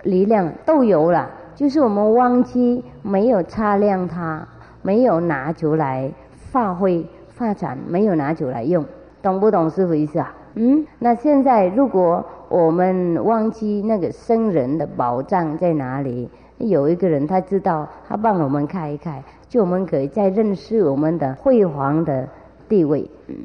[0.05, 4.49] 力量都有了，就是我们忘记没有擦亮它，
[4.81, 8.83] 没有拿出来发挥发展，没有拿出来用，
[9.21, 10.35] 懂不懂师傅意思啊？
[10.55, 22.27] 嗯，那现在如果我们忘记那个圣人的宝藏在哪里，有一个人他知道，他帮我们开一开，就我们可以再认识我们的辉煌的
[22.71, 23.37] 地位，嗯。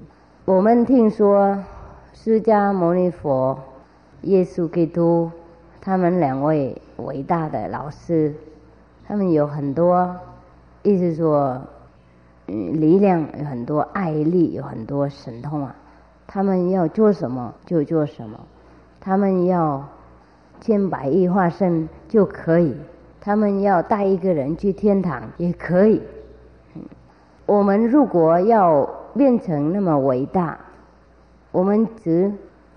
[0.45, 1.61] 我们听说
[2.13, 3.59] 释迦牟尼佛、
[4.21, 5.29] 耶稣基督，
[5.85, 8.33] 他们两位伟大的老师，
[9.07, 10.15] 他们有很多，
[10.81, 11.61] 意思说，
[12.47, 15.75] 嗯，力量有很多，爱力有很多，神通啊。
[16.25, 18.39] 他们要做什么就做什么，
[18.99, 19.87] 他们要
[20.59, 22.75] 千百亿化身就可以，
[23.21, 26.01] 他们要带一个人去天堂也可以。
[27.45, 30.57] 我们如果要变成那么伟大，
[31.51, 32.33] 我们只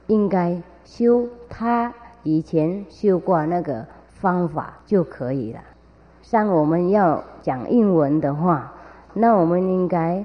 [0.08, 1.94] 应该修他
[2.28, 3.86] 以前修过那个
[4.20, 5.60] 方法就可以了。
[6.20, 8.74] 像我们要讲英文的话，
[9.14, 10.22] 那我们应该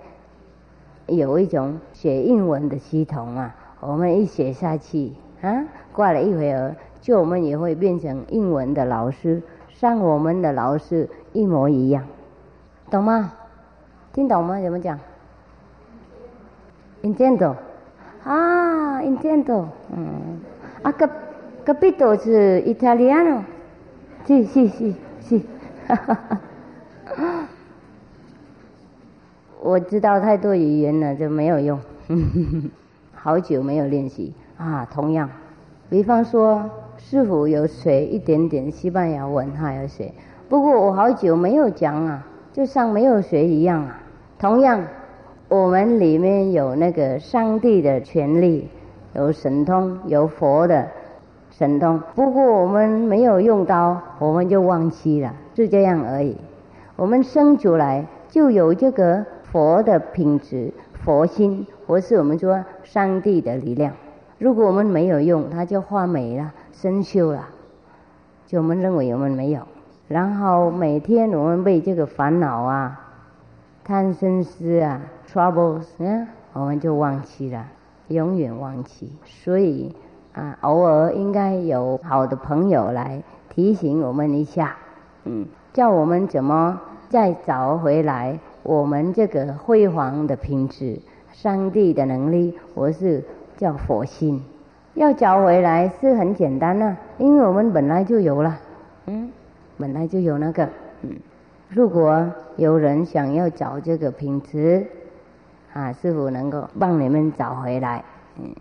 [1.08, 3.56] 有一种学英文的系统啊。
[3.80, 5.64] 我们一学下去啊，
[5.94, 9.42] 过了一会儿，就我们也会变成英文的老师，
[9.74, 12.06] 像我们的老师一模一样，
[12.90, 13.32] 懂吗？
[14.12, 14.60] 听懂吗？
[14.62, 15.00] 怎么讲
[17.02, 17.56] in 战斗
[18.26, 20.42] 啊 in 战斗嗯，
[20.82, 21.10] 啊，cap
[21.66, 23.42] capito 是 Italiano，
[24.28, 25.42] 是是是是，
[25.88, 26.14] 哈哈
[27.06, 27.48] 哈。
[29.62, 31.80] 我知道太多语言了就没有用，
[33.16, 34.86] 好久没有练习啊。
[34.92, 35.30] 同样，
[35.90, 40.12] 比方说，师傅有学一点点西班牙文，还有学，
[40.50, 44.02] 不过我好久没有讲啊，就像没有学一样啊。
[44.38, 44.84] 同样，
[45.48, 48.68] 我们里面有那个上帝的权利，
[49.16, 50.90] 有神通，有佛的
[51.58, 52.02] 神通。
[52.16, 56.36] 不过我们没有用到，我们就忘记了，是这样而已。
[56.96, 63.94] 我们生出来就有这个佛的品质、佛心，或是我们说上帝的力量。
[64.40, 67.48] 如果我们没有用，它就化没了、生锈了，
[68.48, 69.62] 就我们认为我们没有。
[70.08, 73.00] 然后每天我们被这个烦恼啊。
[73.86, 77.66] 贪生思啊，troubles，嗯，我们就忘记了，
[78.08, 79.12] 永远忘记。
[79.26, 79.94] 所以
[80.34, 84.76] 啊，偶尔应该有好的朋友来提醒我们一下，
[85.26, 91.00] 嗯，叫我们怎么再找回来我们这个辉煌的品质，
[91.32, 93.24] 上帝的能力，我是
[93.58, 94.44] 叫佛心，
[94.96, 98.60] 要找回来是很简单的，因为我们本来就有了，
[99.06, 99.32] 嗯，
[99.78, 100.68] 本来就有那个，
[101.04, 101.12] 嗯。
[101.70, 104.86] 如果有人想要找这个品质，
[105.74, 108.04] 啊，是否能够帮你们找回来，
[108.40, 108.54] 嗯，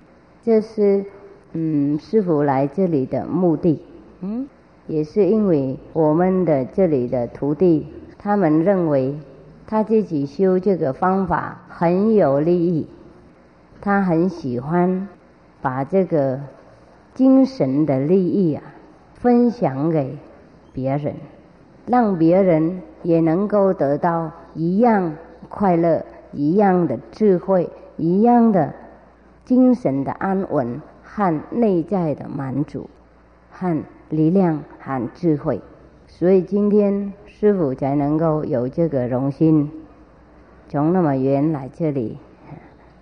[0.42, 1.04] 这是
[1.52, 3.82] 嗯师傅来这里的目的，
[4.20, 4.48] 嗯，
[4.86, 7.86] 也是因为我们的这里的徒弟，
[8.18, 9.14] 他们认为
[9.66, 12.86] 他自己修这个方法很有利益，
[13.80, 15.08] 他很喜欢
[15.60, 16.40] 把这个
[17.14, 18.62] 精神的利益啊
[19.14, 20.16] 分享给
[20.72, 21.14] 别人。
[21.84, 25.14] 让别人也能够得到一样
[25.48, 28.72] 快乐、一样的智慧、一样的
[29.44, 30.80] 精神的安稳
[31.14, 32.88] 和内在的满足
[33.50, 35.60] 和力量和智慧。
[36.06, 39.70] 所以今天师傅才能够有这个荣幸，
[40.68, 42.16] 从那么远来这里，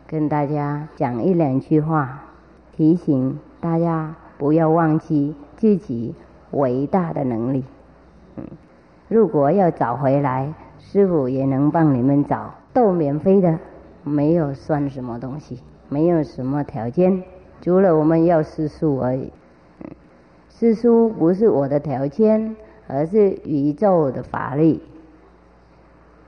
[0.09, 2.25] 跟大家讲一两句话，
[2.73, 6.17] 提醒大家不要忘记自己
[6.51, 7.65] 伟大的能力。
[9.07, 13.59] 如果要找回来，师傅也能帮你们找，都免费的，
[14.03, 17.23] 没有算什么东西，没有什么条件，
[17.61, 19.33] 除了我们要师书而已。
[20.49, 22.57] 师书不是我的条件。
[22.93, 24.83] 而是宇宙的法力。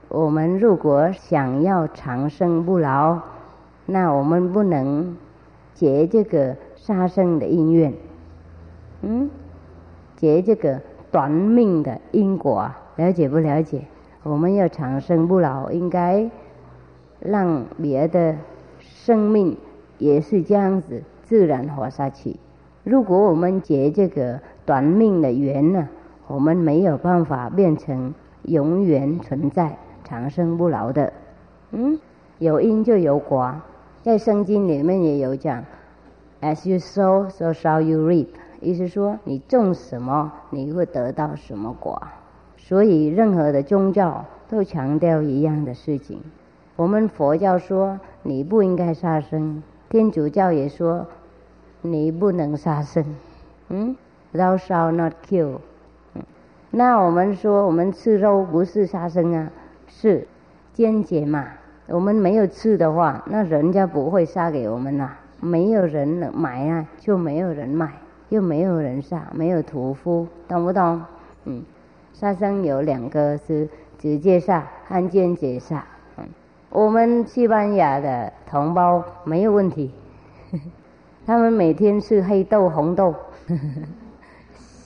[0.08, 3.18] 我们如果想要长生不老，
[3.84, 5.16] 那我们不能
[5.74, 7.92] 结这个杀生的因缘，
[9.00, 9.28] 嗯，
[10.14, 10.80] 结这个
[11.10, 13.82] 短命的因果，了解不了解？
[14.22, 16.30] 我们要长生不老，应该
[17.18, 18.36] 让别的
[18.78, 19.56] 生命
[19.98, 21.02] 也是这样子
[21.32, 22.36] 自然活下去。
[22.84, 25.88] 如果我们结这个短命的缘呢？
[26.26, 28.12] 我们没有办法变成
[28.42, 31.10] 永远存在、长生不老的。
[31.70, 31.98] 嗯，
[32.38, 33.54] 有因就有果，
[34.02, 35.64] 在圣经里面也有讲
[36.42, 38.26] ，As you sow, so shall you reap。
[38.60, 42.02] 意思说，你种什么，你会得到什么果。
[42.58, 46.20] 所以，任何的宗教都强调一样的事情。
[46.76, 51.06] 我们佛教说你不应该杀生，天主教也说
[51.82, 53.04] 你不能杀生。
[53.68, 53.96] 嗯
[54.32, 55.58] ，Thou shall not kill。
[56.70, 59.50] 那我们说，我们吃肉不是杀生啊，
[59.86, 60.26] 是
[60.72, 61.44] 间接嘛。
[61.88, 65.10] 我们没有吃的话，那人家不会杀给我们呐。
[65.40, 67.92] 没有人买啊，就没有人买，
[68.30, 71.02] 又没有人杀，没有屠夫，懂不懂？
[71.44, 71.62] 嗯，
[72.14, 73.68] 杀生有两个是
[73.98, 75.84] 直接杀和间接杀。
[76.16, 76.24] 嗯，
[76.70, 79.90] 我们西班牙的同胞没有问题，
[81.26, 83.14] 他们每天吃黑豆、红豆。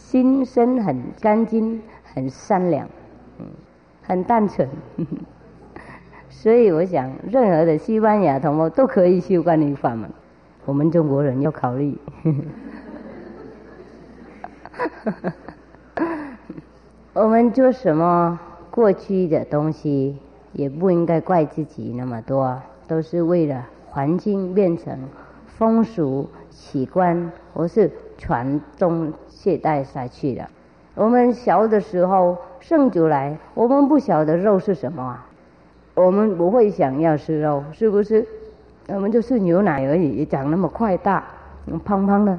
[0.07, 1.83] 心身很干净，
[2.15, 2.89] 很善良，
[3.39, 3.47] 嗯，
[4.03, 4.67] 很单纯，
[6.31, 10.09] 所以我想，任何的西班牙同胞都可以修观音法门。
[10.65, 11.99] 我们中国人要考虑，
[17.13, 20.17] 我们做什么过去的东西，
[20.53, 24.99] 也不应该怪自己那么多，都是为了环境变成
[25.59, 29.13] 风俗习惯，或是传宗。
[29.29, 30.45] 懈怠下去的。
[30.97, 35.27] 我们小的时候生出来，我们不晓得肉是什么啊，
[35.95, 38.27] 我们不会想要吃肉，是不是？
[38.89, 41.23] 我们就是牛奶而已，长那么快大，
[41.85, 42.37] 胖胖的。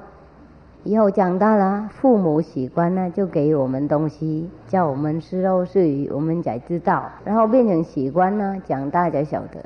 [0.84, 7.10] 以后长大了，父母习惯呢，就给我们东西，叫我们吃肉是鱼，我们才知道。
[7.24, 9.64] 然后变成习惯呢，长大才晓得。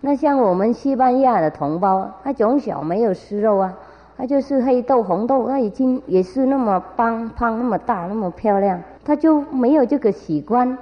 [0.00, 3.74] 那像我们西班牙的同胞，他从小没有吃肉啊。
[4.16, 10.76] 他就是黑豆红豆，他已经也是那么胖胖那么大那么漂亮，他就没有这个习惯，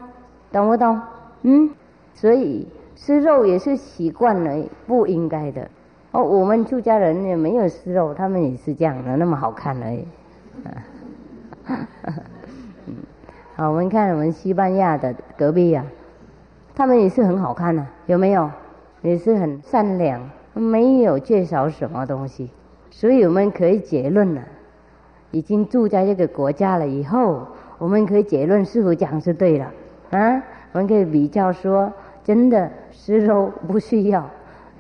[0.51, 1.01] 懂不懂？
[1.43, 1.71] 嗯，
[2.15, 2.67] 所以
[2.97, 5.69] 吃肉也是习惯了，不应该的。
[6.11, 10.05] 哦，我们出家人也没有吃肉，他们也是这样的，那么好看而已。
[11.67, 11.77] 嗯，
[13.55, 15.85] 好，我们看我们西班牙的隔壁呀，
[16.75, 18.51] 他们也是很好看的，有没有？
[19.03, 20.21] 也是很善良，
[20.55, 22.51] 没有缺少什么东西。
[22.91, 24.43] 所以我们可以结论了，
[25.31, 27.47] 已经住在这个国家了以后，
[27.79, 29.73] 我们可以结论是否讲是对了
[30.11, 30.43] 啊？
[30.73, 31.93] 我们可以比较说，
[32.25, 34.29] 真的吃肉不需要，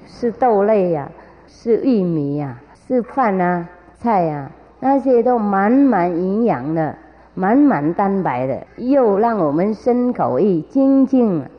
[0.06, 1.10] 是豆类呀，
[1.46, 4.50] 是玉米呀，是饭啊、菜呀，
[4.80, 6.94] 那些都满满营养的，
[7.34, 11.50] 满满蛋白的，又让我们身口意精进了，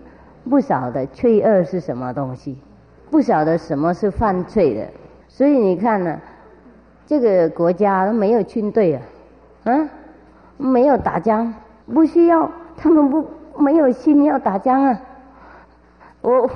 [0.48, 2.58] 不晓得罪恶是什么东西，
[3.10, 4.88] 不晓得什么是犯罪的，
[5.28, 6.20] 所以你看呢？
[7.08, 9.02] 这个国家都没有军队啊，
[9.64, 9.90] 嗯，
[10.58, 11.52] 没有打仗，
[11.92, 13.28] 不需要，他们不
[13.58, 15.00] 没有心要打仗啊。
[16.22, 16.48] 我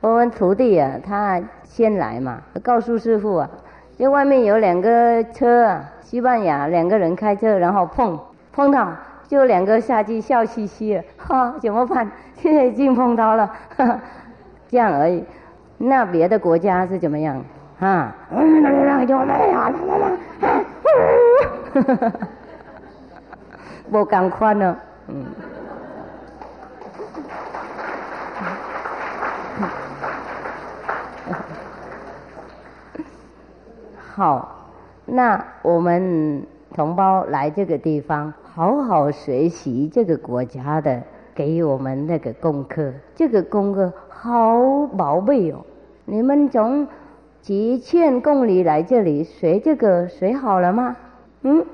[0.00, 3.50] 我们徒弟啊，他先来嘛，告诉师傅啊，
[3.98, 8.16] 就外面有两个车啊，西班牙两个人开车，然后碰
[8.52, 8.92] 碰到，
[9.32, 12.06] 就两个下去笑嘻嘻的，哈，怎么办？
[12.36, 13.50] 现 在已经碰到了，
[14.68, 15.24] 这样而已。
[15.78, 17.42] 那别的国家是怎么样？
[17.80, 18.14] 啊！
[23.90, 24.76] 无共款呢，
[25.08, 25.24] 嗯。
[34.14, 34.68] 好，
[35.06, 41.02] 那我们同胞来这个地方，好好学习这个国家的
[41.34, 42.92] 给我们那个功课。
[43.14, 45.64] 这个功课好宝贝哦，
[46.04, 46.86] 你们从。
[47.40, 50.94] 几千公里来这里学这个学好了吗？
[51.40, 51.66] 嗯，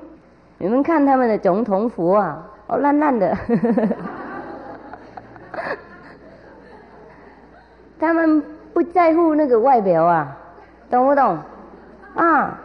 [0.57, 3.37] 你们看他们的总统服啊，哦烂烂的，
[7.99, 8.41] 他们
[8.73, 10.35] 不在乎那个外表啊，
[10.89, 11.37] 懂不懂？
[12.15, 12.59] 啊，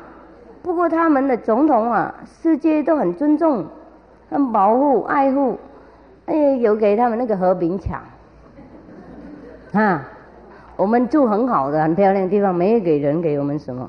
[0.63, 3.67] 不过他们的总统啊，世界都很尊重、
[4.35, 5.57] 很保护、爱护，
[6.27, 8.03] 哎，有给他们那个和平墙，
[9.73, 10.09] 啊，
[10.77, 13.89] 我们住很好的、很漂亮的地方，没有给人给我们什么。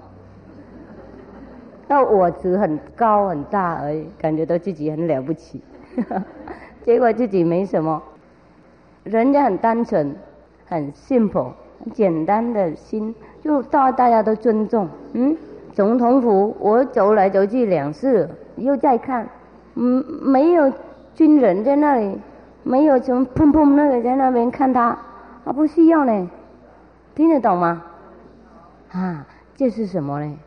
[1.88, 5.64] 那我只很高很大而已，感觉到自己很了不起，
[6.86, 8.00] 结果自己没什么。
[9.04, 10.16] 人家很单纯，
[10.68, 14.88] 很 simple，很简单的心，就大大家都尊重。
[15.14, 15.36] 嗯，
[15.74, 19.28] 总统府我走来走去两次，又再看，
[19.76, 20.72] 嗯，没有
[21.14, 22.18] 军人在那里，
[22.64, 24.98] 没有什么砰砰那个在那边看他，
[25.44, 26.30] 啊，不需要呢，
[27.14, 27.84] 听得懂吗？
[28.92, 30.40] 啊，这是什么呢？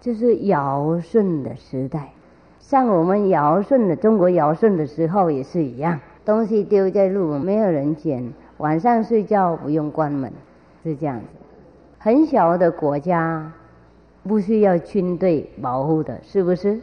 [0.00, 2.12] 就是尧舜的时代，
[2.58, 10.32] 像我们尧舜的中国尧舜的时候也是一样，东西丢在路，没有人捡，晚上睡觉不用关门，
[10.82, 11.26] 是这样子。
[11.98, 13.52] 很小的国家
[14.26, 16.80] 不需要军队保护的，是不是？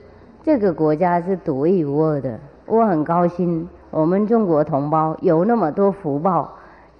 [0.48, 6.54] 这个国家是独一无二的，我很高兴，我们中国同胞有那么多福报，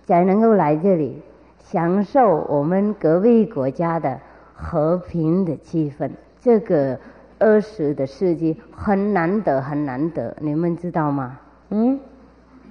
[0.06, 1.22] 才能够来这里
[1.58, 4.20] 享受我们隔壁国家的。
[4.54, 6.10] 和平的气氛，
[6.42, 7.00] 这个
[7.40, 11.40] 二十的世纪很难得，很难得，你们知道吗？
[11.70, 11.98] 嗯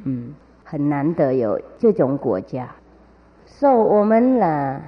[0.04, 2.68] 嗯，很难得有这种国家。
[3.46, 4.82] 所以我们呢，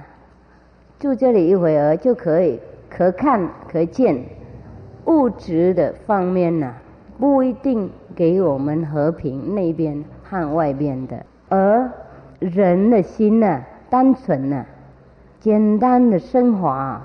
[0.99, 2.59] 住这里一会儿就可以
[2.89, 4.23] 可看可见，
[5.05, 6.73] 物质的方面呢，
[7.19, 11.91] 不一定给我们和平那边和外边的，而
[12.39, 14.65] 人的心呢，单纯呢。
[15.39, 17.01] 简单的升华，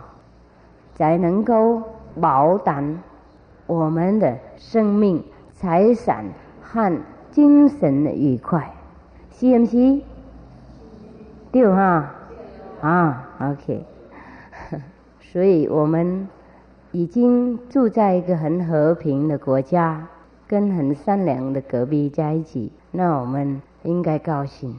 [0.97, 1.81] 才能够
[2.21, 2.99] 保胆
[3.67, 5.23] 我们的生命、
[5.55, 6.25] 财产
[6.61, 8.75] 和精神的愉快，
[9.31, 10.01] 是不是？
[11.53, 12.11] 对哈
[12.81, 13.87] 啊，OK。
[15.23, 16.29] 所以我们
[16.95, 20.07] 已经住在一个很和平的国家，
[20.47, 24.79] 跟很善良的隔壁在一起，那我们应该高兴。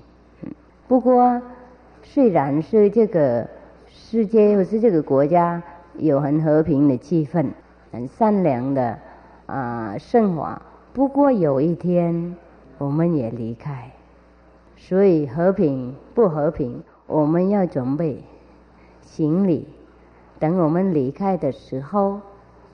[0.87, 1.41] 不过。
[2.07, 3.49] 虽然是这个
[3.87, 5.61] 世界或是这个国家
[5.97, 7.47] 有很和平的气氛，
[7.91, 8.99] 很善良的
[9.47, 10.61] 啊生活，
[10.93, 12.35] 不过有一天
[12.77, 13.91] 我们也离开，
[14.77, 18.23] 所以和平不和平，我们要准备
[19.01, 19.67] 行李，
[20.39, 22.19] 等我们离开的时候，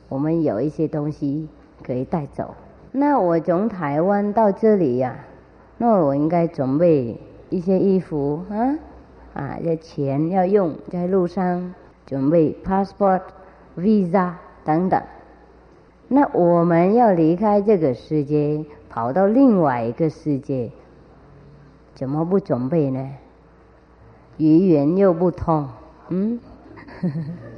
[0.09, 1.47] 我们有一些东西
[1.83, 2.55] 可以带走。
[2.91, 5.15] 那我从台湾到这里呀，
[5.77, 8.77] 那我应该准备一些衣服啊。
[9.33, 11.73] 啊，要钱要用，在路上
[12.05, 13.21] 准备 passport、
[13.77, 14.33] visa
[14.65, 15.01] 等等。
[16.09, 20.71] 那我们要离开这个世界，跑到另外一个世界，
[21.95, 23.09] 怎么不准备呢？
[24.37, 25.69] 语言又不通，
[26.09, 26.37] 嗯，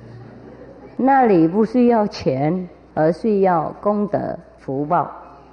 [0.97, 5.09] 那里不需要钱，而是要功德福报，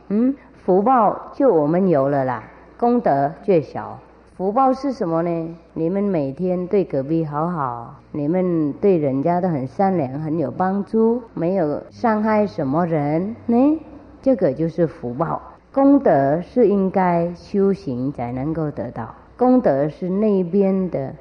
[0.09, 0.35] 嗯，
[0.65, 2.45] 福报就我们有了啦，
[2.79, 3.99] 功德最小。
[4.37, 5.57] 福报是什么呢？
[5.75, 13.79] 你们每天对隔壁好好，你们对人家都很善良，很有帮助，没有伤害什么人呢？
[14.23, 15.43] 这个就是福报。
[15.73, 21.13] 功德是应该修行才能够得到，功德是那边的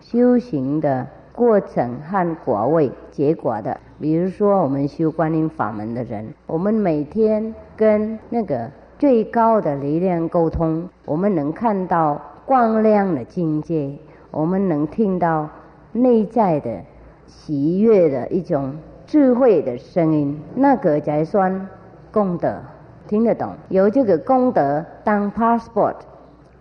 [0.00, 1.06] 修行的
[1.38, 3.78] 过程和果位结果的。
[4.00, 8.68] 比如说，我们修观音法门的人，我们每天跟那个
[8.98, 12.20] 最高的力量沟通，我们能看到。
[12.48, 13.92] 光亮的境界，
[14.30, 15.46] 我们能听到
[15.92, 16.80] 内在的
[17.26, 18.74] 喜悦的一种
[19.04, 21.68] 智慧的声音，那个才算
[22.10, 22.56] 功德，
[23.06, 23.52] 听得懂？
[23.68, 25.96] 有这个功德当 passport，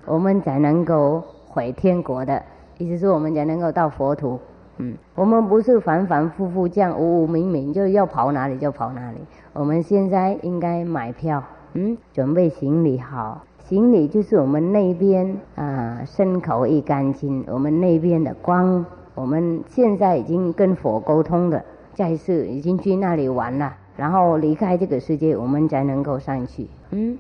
[0.06, 2.44] 我们才能够回天国的，
[2.78, 4.38] 意思是我们才能够到佛土。
[4.78, 9.18] 嗯，我们不是反反复复这样无无明明，就要跑哪里就跑哪里。
[9.54, 13.44] 我们现在应该买票，嗯，准备行李好。
[13.60, 26.68] 行李就是我们那边啊，身口一干净，我们那边的光，我们现在已经跟佛沟通的，再世已经去那里玩了，然后离开这个世界，我们才能够上去。
[26.92, 27.18] 嗯，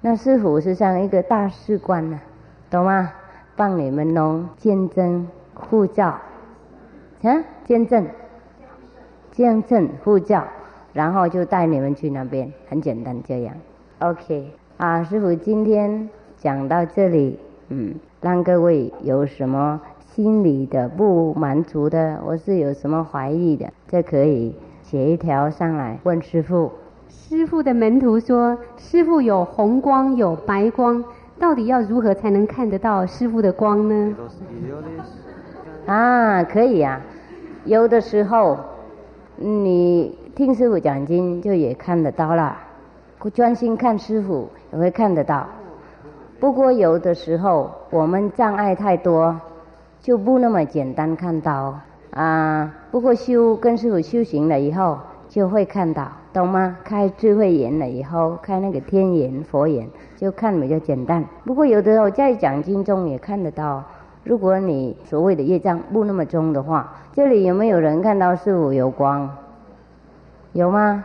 [0.00, 2.20] 那师傅是像一个大使官呢，
[2.70, 3.10] 懂吗？
[3.56, 6.18] 帮你们弄见证护照，
[7.24, 8.06] 啊，见证，
[9.32, 10.44] 见证护教，
[10.92, 13.54] 然后就带你们去那边，很简单这样。
[14.00, 14.52] OK。
[14.76, 26.72] 啊，师傅今天讲到这里，嗯，让各位有什么心里的不满足的，或是有什么怀疑的，这可以写一条上来问师傅。
[27.08, 31.02] 师傅的门徒说，师傅有红光有白光，
[31.38, 34.14] 到底要如何才能看得到师傅的光呢？
[35.86, 37.00] 啊，可以呀、
[37.64, 38.58] 有的时候
[39.36, 42.56] 你听师傅讲经就也看得到了，
[43.32, 45.46] 专心看师傅也会看得到。
[46.38, 49.34] 不过有的时候我们障碍太多，
[50.00, 52.74] 就不那么简单看到啊。
[52.90, 54.98] 不过修跟师傅修行了以后，
[55.28, 56.76] 就会看到，懂吗？
[56.84, 61.24] 开智慧眼了以后，开那个天眼、佛眼，就看比较简单。
[61.46, 63.82] 不过有的时候在讲经中也看得到。
[64.24, 69.30] 如果你所谓的业障不那么重的话，这里有没有人看到师傅有光？
[70.52, 71.04] 有吗？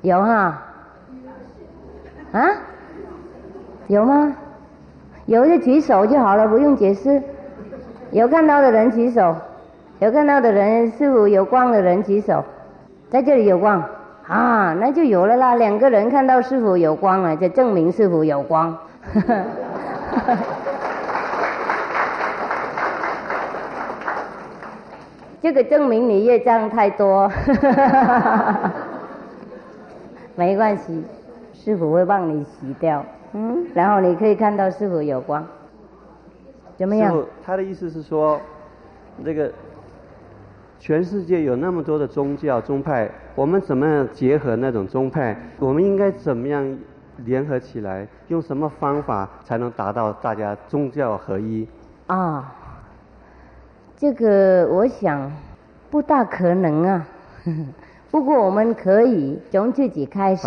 [0.00, 0.62] 有哈？
[2.32, 2.48] 啊？
[3.86, 4.34] 有吗？
[5.26, 7.22] 有就举手就好了，不用解释。
[8.12, 9.36] 有看到的人举手，
[9.98, 12.42] 有看到的人，师傅有光的人举手，
[13.10, 13.84] 在这里有光
[14.26, 15.54] 啊，那就有了啦。
[15.56, 18.74] 两个人看到师傅有光了，就证明师傅有光。
[25.40, 27.30] 这个证明你业障太多，
[30.34, 31.04] 没关系，
[31.52, 35.46] 师傅会帮你洗掉，嗯，然后你可以看到师傅有光，
[36.76, 37.12] 怎么样？
[37.12, 38.40] 师傅，他的意思是说，
[39.24, 39.50] 这个
[40.80, 45.36] 全世界有那么多的宗教宗派，我们怎么样结合那种宗派？
[45.58, 46.78] 我们应该怎么样
[47.18, 48.06] 联合起来？
[48.26, 51.68] 用什么方法才能达到大家宗教合一？
[52.08, 52.54] 啊，
[53.98, 55.32] 这个我想
[55.90, 57.04] 不大可能啊。
[58.12, 60.46] 不过我们可以从自己开始，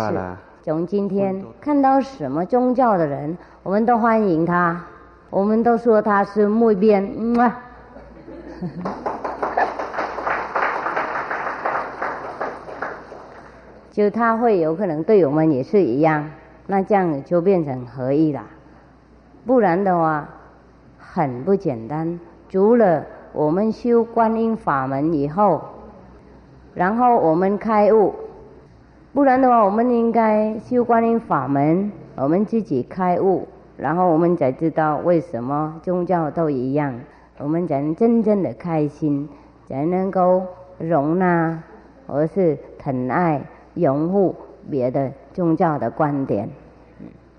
[0.62, 4.82] 从今天看到什么宗教的人，我们都欢迎他，
[5.28, 7.62] 我们都说他是木边，嗯啊。
[13.92, 16.30] 就他会有可能对我们也是一样，
[16.66, 18.42] 那这样就变成合一了。
[19.44, 20.26] 不然的话，
[20.98, 22.18] 很不简单。
[22.48, 25.60] 除了我们修观音法门以后，
[26.74, 28.14] 然后我们开悟，
[29.14, 36.94] 不然的话，我们应该修观音法门，我们自己开悟，然后我们才知道为什么宗教都一样，
[37.38, 39.28] 我们才能真正的开心，
[39.68, 40.42] 才能够
[40.78, 41.62] 容纳
[42.06, 43.42] 或是疼爱、
[43.74, 44.34] 拥护
[44.70, 46.50] 别的宗教的观点。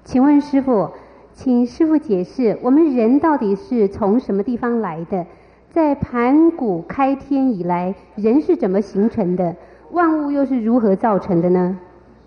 [0.03, 0.89] 请问师傅，
[1.33, 5.25] 请师傅解释，我们人到底是从什么地方来的？
[5.73, 9.55] 在盘古开天以来，人是怎么形成的？
[9.89, 11.79] 万物又是如何造成的呢？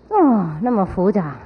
[0.09, 1.37] 哦，那么复杂。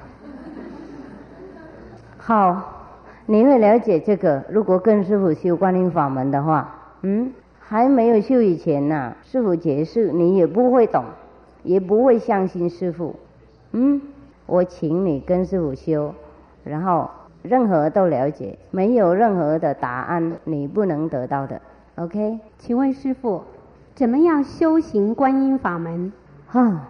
[2.18, 2.89] 好，
[3.28, 4.43] 你会了解这个。
[4.49, 6.74] 如果跟师傅修观音法门的话，
[7.04, 11.06] 嗯，还没有修以前呢、师傅解释你也不会懂，
[11.62, 13.16] 也不会相信师傅。
[13.74, 14.02] 嗯，
[14.47, 16.16] 我请你跟师傅修，
[16.64, 17.12] 然后
[17.43, 21.62] 任何都了解，没有任何的答案你不能得到的。
[21.96, 22.39] OK？
[22.58, 23.42] 请问师傅，
[23.96, 26.12] 怎么样修行观音法门？
[26.48, 26.88] 哈，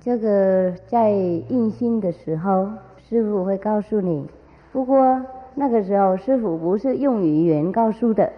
[0.00, 4.26] 这个在印心的时候，师傅会告诉你。
[4.72, 5.20] 不过
[5.54, 8.32] 那个时候，师傅不是用语言告诉的，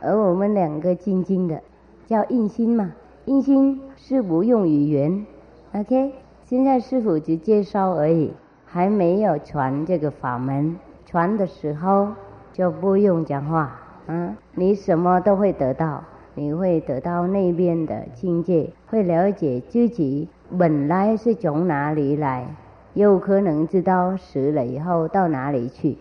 [0.00, 1.60] 而我们两个静静的，
[2.06, 2.92] 叫印心嘛。
[3.24, 5.26] 印心是不用语言
[5.74, 6.12] ，OK？
[6.44, 8.32] 现在师傅只介绍而已，
[8.64, 10.76] 还没有传这个法门。
[11.04, 12.08] 传的时候
[12.52, 16.04] 就不用讲话，嗯，你什么都会得到。
[16.38, 20.28] 你会得到那边的境界，会了解自己
[20.58, 22.46] 本来是从哪里来，
[22.92, 25.96] 有可能知道死了以后到哪里去。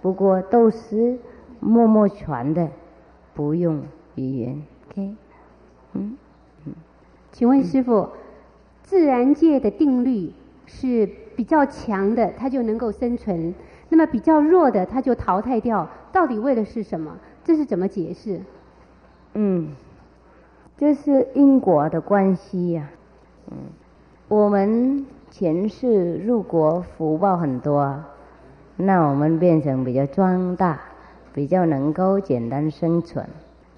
[0.00, 1.18] 不过都是
[1.60, 2.66] 默默传的，
[3.34, 3.82] 不用
[4.14, 4.62] 语言。
[4.88, 5.14] OK，
[5.92, 6.16] 嗯，
[7.30, 8.08] 请问师傅，
[8.82, 10.32] 自然界的定律
[10.64, 13.52] 是比较强的，它就能够生存；
[13.90, 15.86] 那么比较弱的，它就淘汰掉。
[16.10, 17.14] 到底为的是什么？
[17.44, 18.40] 这是怎么解释？
[19.34, 19.68] 嗯，
[20.78, 22.88] 这是因果的关系呀、
[23.50, 23.56] 嗯，
[24.28, 28.02] 我们前世入国福报很多，
[28.76, 30.80] 那我们变成比较壮大，
[31.34, 33.26] 比较能够简单生存。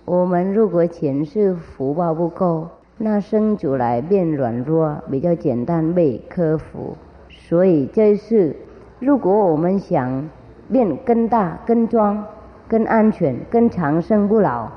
[0.04, 6.96] 我们如果前世福报不够，那生出来变软弱，比较简单被克服。
[7.28, 8.54] 所以这是，
[9.00, 10.30] 如果我们想
[10.70, 12.24] 变更大、更壮、
[12.68, 14.68] 更安全、更长生不老，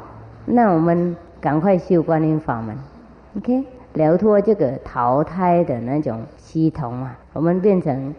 [0.45, 2.77] 那我们赶快修观音法门
[3.37, 3.63] ，OK，
[3.93, 8.13] 了脱这个淘汰的那种系统啊，我们变成，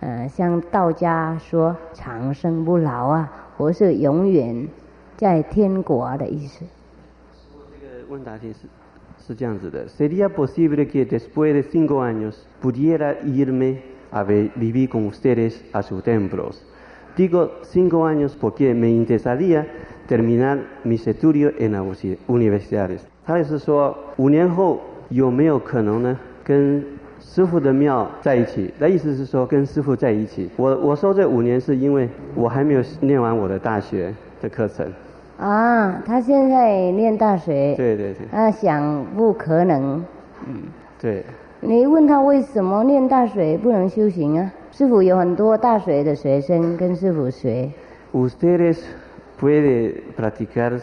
[0.00, 4.66] 呃，像道家说长生不老啊，或是永远
[5.16, 6.64] 在天国的意思。
[7.80, 8.60] 这个问答题是
[9.26, 9.86] 是这样子的
[23.26, 26.18] 他也是说，五年后有没有可能呢？
[26.44, 26.82] 跟
[27.20, 28.72] 师傅的庙在一起？
[28.78, 30.48] 那意思是说跟师傅在一起。
[30.56, 34.90] 我我说这五年是因为我还没有念完我的大学的课程。
[35.38, 37.74] 啊，他现在念大学。
[37.74, 38.26] 对对对。
[38.32, 40.02] 他，想不可能。
[40.46, 40.62] 嗯，
[41.00, 41.22] 对。
[41.61, 44.51] 你问他为什么念大学不能修行啊？
[44.71, 47.69] 师傅有很多大学的学生跟师傅学，
[48.11, 48.79] Ustedes
[49.39, 50.79] pueden practicar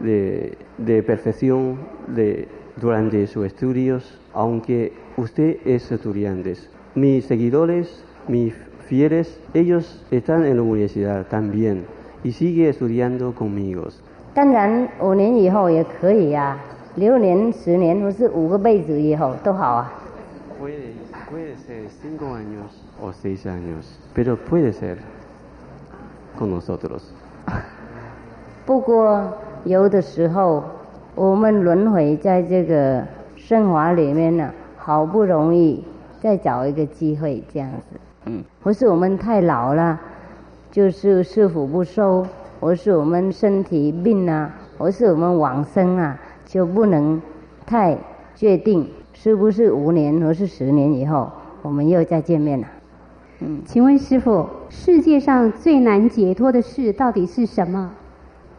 [0.00, 1.76] de, de perfección
[2.14, 2.46] de,
[2.80, 6.54] durante sus estudios, aunque usted es estudiante.
[6.94, 8.54] Mis seguidores, mis
[8.86, 11.84] fieles, ellos están en la universidad también
[12.22, 13.88] y sigue estudiando conmigo.
[14.32, 16.58] 当然五年以后也可以呀、
[16.96, 19.92] 六年、十年或是五个辈子以后都好啊。
[20.59, 20.93] Puede,
[21.29, 24.97] puede ser cinco años o seis años, pero puede ser
[26.39, 27.03] con nosotros.
[28.65, 29.33] 不过
[29.65, 30.63] 有的时候
[31.13, 33.03] 我们轮回在这个
[33.35, 35.83] 生活里面呢，好不容易
[36.21, 39.99] 再找一个机会这样子，嗯，不是我们太老了，
[40.71, 42.25] 就是师傅不收，
[42.59, 47.21] 或是我们身体病啊，或是我们往生啊，就不能
[47.65, 47.97] 太
[48.35, 51.31] 确定是不是五年或是十年以后
[51.63, 52.67] 我们又再见面了。
[53.39, 57.91] 嗯请问师傅，世界上最难解脱的事到底是什么？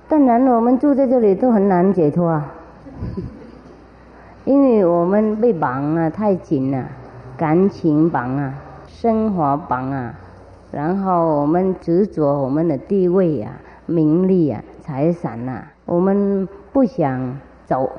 [0.08, 2.54] 当然，我们住在这里都很难解脱啊，
[4.44, 6.86] 因为我们被绑啊太紧了，
[7.36, 8.54] 感情绑啊，
[8.86, 10.14] 生活绑啊，
[10.72, 13.52] 然后我们执着我们的地位啊、
[13.86, 17.90] 名利啊、财产呐、我们不想走。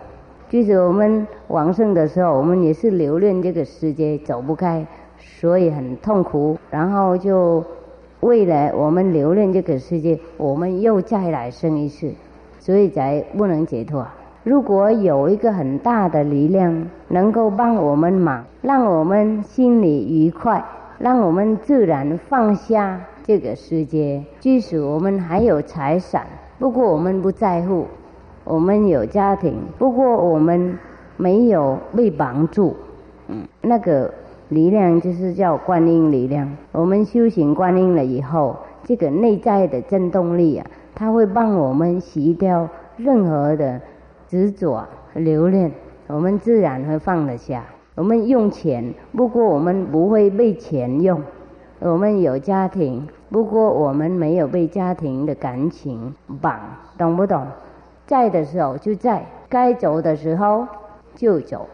[0.49, 4.85] 即使我们往生的时候，我们也是留恋这个世界，走不开，
[5.17, 6.57] 所以很痛苦。
[6.71, 7.63] 然后就
[8.21, 12.13] 为了我们留恋这个世界，我们又再来生一次，
[12.59, 14.07] 所以才不能解脱。
[14.43, 20.63] 如果有一个很大的力量能够帮我们忙，让我们心里愉快，
[20.97, 24.23] 让我们自然放下这个世界。
[24.39, 26.25] 即使我们还有财产，
[26.57, 27.85] 不过我们不在乎，
[28.47, 30.79] 我们有家庭，不过我们
[31.17, 32.75] 没有被绑住。
[33.27, 34.13] 嗯，那个
[34.49, 36.49] 力量就是叫观音力量。
[36.71, 43.81] 我们修行观音了以后，这个内在的震动力啊，它会帮我们洗掉任何的
[44.29, 45.69] 执着、留恋，
[46.07, 47.65] 我们自然会放得下。
[47.95, 51.17] 我们用钱，不过我们不会被钱用；
[51.79, 56.57] 我们有家庭，不过我们没有被家庭的感情绑，
[56.97, 57.45] 懂不懂？
[58.07, 60.65] 在的时候就在，该走的时候
[61.13, 61.67] 就走。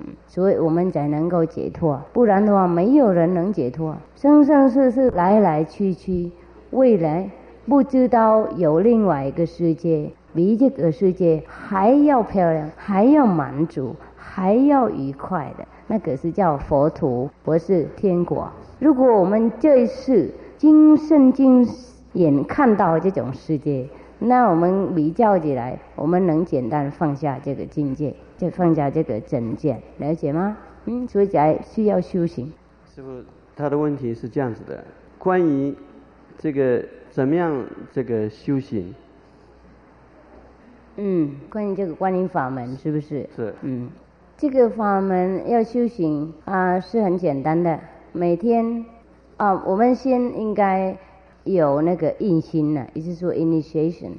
[0.00, 3.96] 嗯所以我们才能够解脱，不然的话，没有人能解脱。
[4.14, 6.30] 生生世世来来去去，
[6.70, 7.30] 未来
[7.66, 18.50] 不知道有另外一个世界，比这个世界还要漂亮，还要满足，还要愉快的，那个是叫佛土，不是天国。
[18.78, 21.66] 如果我们这一世今生今
[22.12, 23.86] 眼看到这种世界，
[24.18, 30.56] 那我们比较起来，我们能简单放下这个境界，就放下这个整见，了解吗？
[30.86, 32.52] 嗯，所以才需要修行。
[32.94, 33.22] 师傅，
[33.54, 34.82] 他的问题是这样子的：
[35.18, 35.74] 关于
[36.38, 38.94] 这个怎么样这个修行，
[40.96, 43.28] 嗯，关于这个观音法门是不是？
[43.36, 43.90] 是嗯，
[44.38, 47.78] 这个法门要修行啊、是很简单的，
[48.12, 48.84] 每天
[49.36, 50.96] 啊、我们先应该
[51.46, 54.12] 有那个印心呢，也就是说 initiation，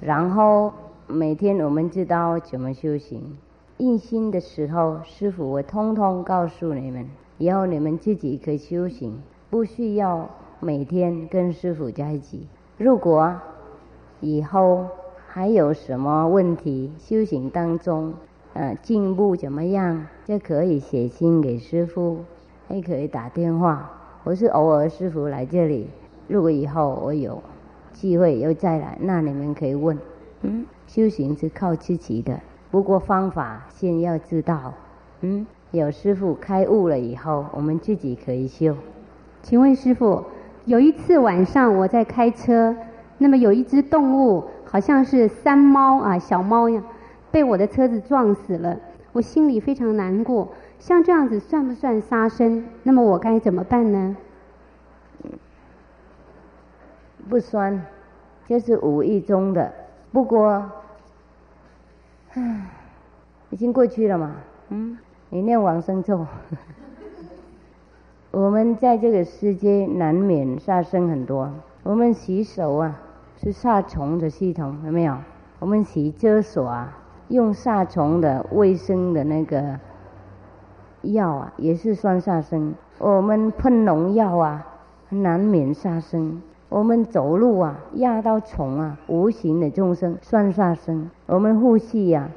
[0.00, 0.72] 然后
[1.08, 3.36] 每天我们知道怎么修行。
[3.78, 10.30] 印心的时候，师傅会通通告诉你们，以后你们自己可以修行，不需要
[10.60, 12.46] 每天跟师傅在一起。
[12.78, 13.34] 如果
[14.20, 14.86] 以后
[15.26, 18.14] 还有什么问题，修行当中，
[18.52, 22.20] 呃，进步怎么样，就可以写信给师傅，
[22.68, 23.90] 还可以打电话，
[24.22, 25.88] 我是偶尔师傅来这里。
[26.28, 27.42] 如果以后我有
[27.92, 29.98] 机会又再来，那你们可以问。
[30.42, 34.74] 嗯，修行是靠自己的，不过方法先要知道。
[35.20, 38.76] 嗯，有师傅开悟了以后，我们自己可以修。
[39.42, 40.24] 请问师傅，
[40.64, 42.76] 有一次晚上我在开车，
[43.18, 46.82] 那么有一只动物，好像是山猫啊，小猫呀，
[47.30, 48.78] 被我的车子撞死了，
[49.12, 50.48] 我心里非常难过。
[50.78, 52.64] 像这样子算不算杀生？
[52.82, 54.16] 那么我该怎么办呢？
[57.28, 57.84] 不酸，
[58.46, 59.72] 这是无意中的。
[60.12, 60.70] 不过，
[62.34, 62.70] 唉，
[63.50, 64.36] 已经过去了嘛。
[64.68, 64.98] 嗯，
[65.30, 66.26] 你念往生咒。
[68.30, 71.50] 我们在这个世界难免杀生很多。
[71.82, 73.00] 我们洗手啊，
[73.36, 75.16] 是杀虫的系统，有没有？
[75.60, 76.98] 我们洗厕所啊，
[77.28, 79.78] 用杀虫的卫生的那个
[81.02, 82.74] 药啊，也是算杀生。
[82.98, 84.66] 我们喷农药啊，
[85.10, 86.42] 难免杀生。
[86.68, 91.10] 我们走路啊，压到虫啊，无形的众生算杀生。
[91.26, 92.30] 我们呼吸呀，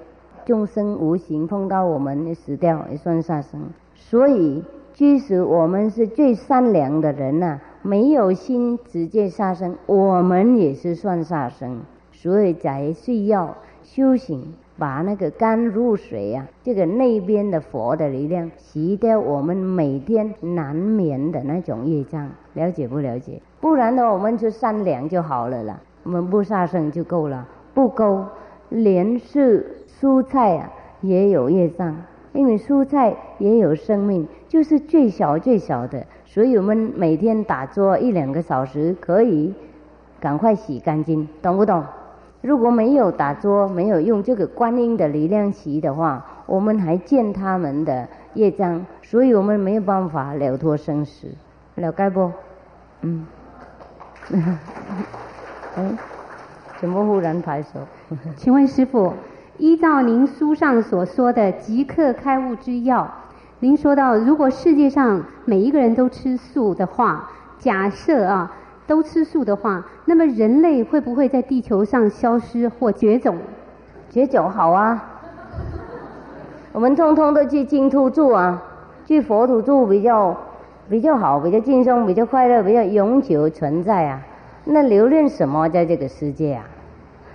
[0.45, 3.61] 众生无形碰到我们死掉也算杀生。
[3.95, 4.63] 所以。
[4.93, 11.82] 即使我们是最善良的人呐，没有心直接杀生，我们也是算杀生。
[12.11, 22.32] 所以才需要修行，把那个甘露水啊，这个那边的佛的力量洗掉我们每天难免的那种业障。
[22.55, 23.39] 了解不了解？
[23.60, 25.80] 不然呢，我们就善良就好了啦。
[26.03, 28.24] 我们不杀生就够了，不够，
[28.70, 31.95] 连是蔬菜啊也有业障。
[32.34, 39.53] 因为蔬菜也有生命，就是最小最小的，所以我们每天打坐一两个小时，可以
[40.20, 41.84] 赶快洗干净，懂不懂？
[42.41, 51.28] 如果没有打坐，没有用这个观音的力量洗的话，我们还见他们的业障，所以我们没有办法了脱生死，
[51.76, 52.32] 了解不？
[53.01, 53.26] 嗯。
[55.75, 55.97] 哎，
[56.80, 57.80] 怎么忽然抬手？
[58.36, 59.13] 请问师傅。
[59.59, 63.11] 依照您书上所说的即刻开悟之药，
[63.59, 68.51] 您说到，如果世界上每一个人都吃素的话，假设啊
[68.86, 73.36] 都吃素的话，那么人类会不会在地球上消失或绝种？
[74.11, 75.03] 绝种好啊，
[76.71, 78.61] 我们通通都去净土住啊，
[79.07, 80.38] 去佛土住比较
[80.90, 84.22] 比较好，比较轻松，比较快乐，比较永久存在啊。
[84.64, 86.66] 那留恋什么在这个世界啊？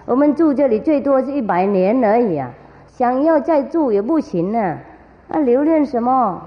[0.06, 2.50] 我们住这里最多是一百年而已啊，
[2.86, 4.78] 想要再住也不行呢。
[5.28, 6.42] 那留恋什么？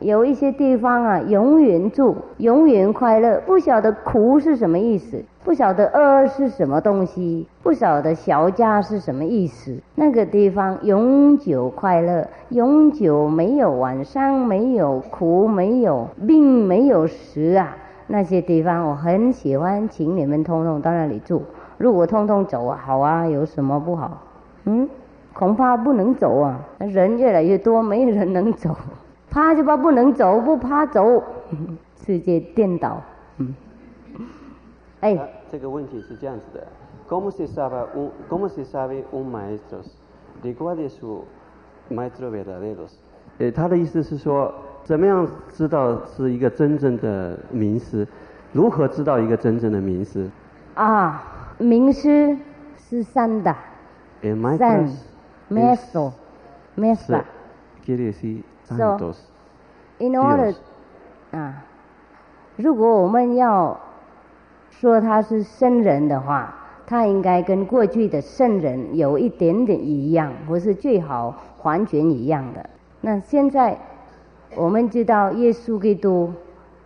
[0.00, 9.76] 有一些地方啊，永远住，永远快乐，不晓得苦是什么意思，不晓得饿是什么东西，不晓得小家是什么意思。
[9.96, 17.76] 那个地方永久快乐，永久没有晚上，没有苦，没有病，没有死啊。
[18.06, 21.42] 那些地方我很喜欢，请你们通通到那里住。
[21.76, 24.22] 如果通通走啊，好啊，有什么不好？
[24.64, 24.88] 嗯，
[25.32, 28.76] 恐怕不能走啊，人越来越多，没人能走，
[29.28, 31.22] 怕就怕不能走，不怕走，
[32.06, 33.02] 世界颠倒。
[33.38, 33.54] 嗯，
[35.02, 35.16] 哎，
[35.50, 36.66] 这个问题是这样子的
[37.08, 41.24] ：Cómo se sabe un cómo se sabe un maestro，de cuáles son
[41.90, 42.94] maestros verdaderos？
[43.38, 44.52] 呃，他的意思是说，
[44.84, 48.08] 怎么样知道是一个真正的名师？
[48.52, 50.30] 如何知道一个真正的名师？
[50.74, 51.28] 啊。
[51.58, 52.36] 名师
[52.76, 53.54] 是善的，
[54.58, 54.88] 善
[55.48, 57.22] ，maestro，maestro。
[58.64, 59.14] So,
[59.98, 60.54] in order，
[61.30, 61.62] 啊，
[62.56, 63.78] 如果我们要
[64.80, 66.54] 说他是圣人的话，
[66.86, 72.68] 他应该跟过去的圣人有一点点一样，不是最好完全一样的。
[73.00, 73.78] 那现在
[74.56, 76.32] 我们知道耶稣基督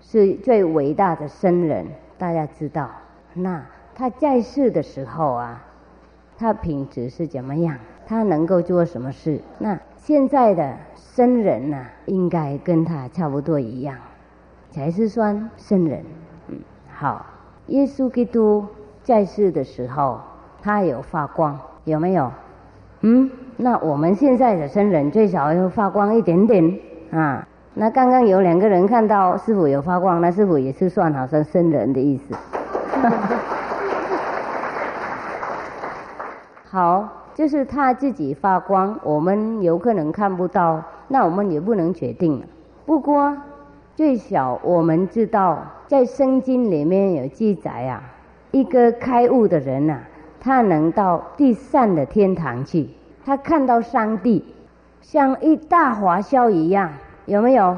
[0.01, 1.87] 是最伟大的圣人，
[2.19, 2.91] 大家知道
[3.33, 3.65] 那。
[3.99, 5.65] 他在世的时候啊，
[6.37, 7.79] 他品质是怎么样？
[8.07, 9.41] 他能够做什么事？
[9.59, 13.97] 那现在的圣人呢，应该跟他差不多一样，
[14.71, 16.05] 才是算圣人。
[16.49, 16.59] 嗯，
[16.93, 17.25] 好。
[17.69, 18.65] 耶稣基督
[19.03, 20.21] 在世的时候，
[20.63, 22.31] 他有发光，有没有？
[23.01, 26.79] 嗯，那我们现在的圣人最少要发光一点点
[27.11, 27.47] 啊。
[27.75, 32.35] 那刚刚有两个人看到师傅有发光，那师傅也是算好像圣人的意思。
[36.71, 42.43] 好，就是他自己发光，我们有可能看不到，那我们也不能决定。
[42.87, 43.37] 不过
[43.95, 48.03] 最少我们知道，在圣经里面有记载啊，
[48.51, 50.01] 一个开悟的人呐，
[50.41, 52.89] 他能到第三的天堂去，
[53.25, 54.45] 他看到上帝
[55.01, 56.91] 像一大华笑一样，
[57.27, 57.77] 有没有？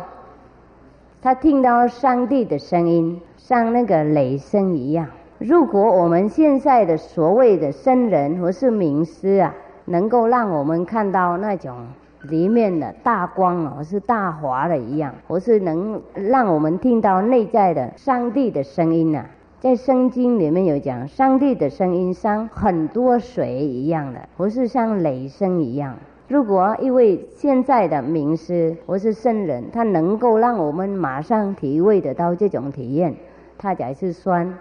[1.21, 5.07] 他听到上帝的声音，像那个雷声一样。
[5.39, 9.55] 如果我们现在的所谓的僧人或是名师啊，
[9.85, 11.87] 能够让我们看到那种
[12.29, 19.25] 里面的大光哦，是大华的一样，或是能让我们听到内在的上帝的声音呐，
[19.61, 25.95] 在圣经里面有讲，上帝的声音像很多水一样的，不是像雷声一样。
[26.29, 33.15] 如果一位现在的名师或是圣人，他能够让我们马上体会得到这种体验，
[33.57, 34.59] 他才是酸。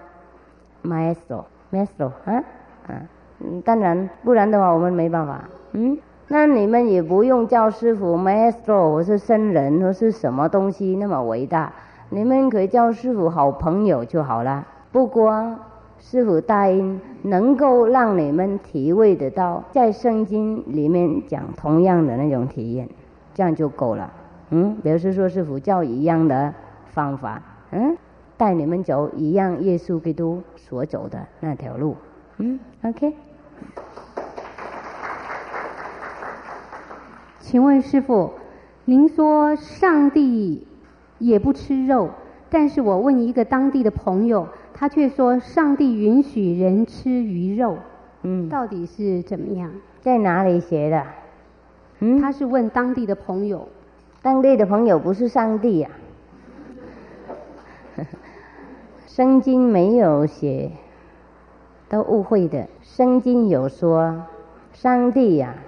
[0.84, 2.43] maestro，maestro，啊，
[2.88, 3.01] 啊，
[3.65, 5.43] 当然，不然的话我们没办法。
[5.74, 5.97] 嗯，
[6.30, 11.71] 那你们也不用叫师傅 maestro 或是僧人或是什么东西那么伟大，
[12.09, 14.67] 你们可以叫师傅好朋友就好了。
[14.91, 15.55] 不过
[15.99, 22.89] 师傅答应能够让你们体会得到，在圣经里面讲同样的那种体验，
[23.34, 24.11] 这样就够了。
[24.49, 26.53] 嗯，表示说师傅教一样的
[26.88, 27.97] 方法，嗯，
[28.38, 31.95] 带你们走一样耶稣基督所走的那条路。
[32.38, 33.13] 嗯，OK。
[37.47, 38.33] 请问师傅，
[38.83, 40.67] 您说上帝
[41.17, 42.09] 也不吃肉，
[42.49, 47.77] 但是我问一个当地的朋友，他却说上帝允许人吃鱼肉，
[48.23, 49.71] 嗯，到底是怎么样？
[50.01, 51.01] 在哪里写的？
[51.99, 53.69] 嗯，他是问当地的朋友，
[54.21, 55.89] 当地的朋友不是上帝呀、
[59.07, 60.71] 圣经没有写，
[61.87, 62.67] 都误会的。
[62.81, 64.23] 圣经有说，
[64.73, 65.63] 上帝呀、啊，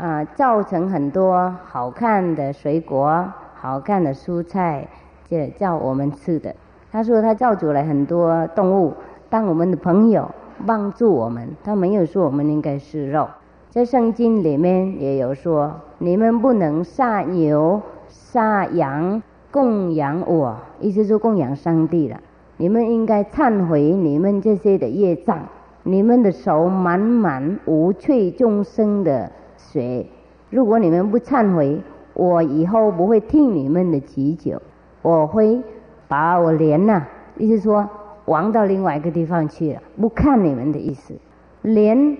[0.00, 3.24] 啊造成很多好看的水果、
[3.54, 4.86] 好看的蔬菜，
[5.28, 6.54] 这叫我们吃的。
[6.90, 8.94] 他说他造出来很多动物
[9.28, 10.30] 当我们的朋友，
[10.66, 11.48] 帮助我们。
[11.64, 13.28] 他没有说我们应该吃肉。
[13.70, 22.18] 在圣经里面也有说，你们不能杀牛、杀羊供养我，意思说供养上帝了。
[22.56, 25.40] 你们应该忏悔你们这些的业障，
[25.82, 30.06] 你们的手满满无罪众生的水。
[30.50, 31.78] 如果你们不忏悔，
[32.14, 34.62] 我以后不会听你们的祈求，
[35.02, 35.60] 我会
[36.08, 37.06] 把我连呐、
[37.36, 37.88] 意思说
[38.24, 41.14] 亡到另外一个地方去了，不看你们的意思，
[41.62, 42.16] 连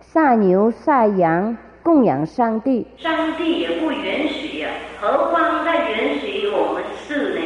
[0.00, 4.68] 杀牛杀羊供养上帝，上帝也不允许呀、
[5.00, 7.40] 何况再允许我们是呢？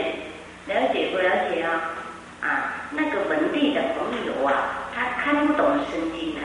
[0.67, 1.93] 了解不了解啊？
[2.41, 6.41] 啊，那个本地的朋友啊，他看不懂圣经啊。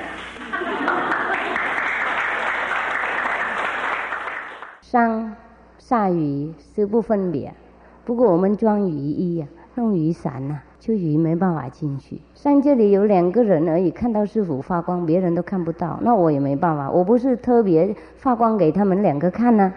[4.91, 5.35] 上
[5.77, 7.53] 下雨是不分别，
[8.03, 12.19] 不过我们装雨衣呀、弄雨伞呐、就雨没办法进去。
[12.33, 19.71] 像这里有两个人而已，看到师傅发光，别人都看不到，那我也没办法，我不是特别发光给他们两个看呢、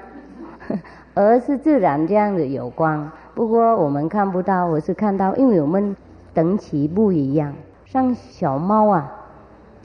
[1.13, 3.13] 而是自然这样子有光。
[3.35, 5.95] 不过我们看不到，我是看到，因为我们
[6.33, 7.53] 等级不一样。
[7.85, 9.13] 像小猫啊，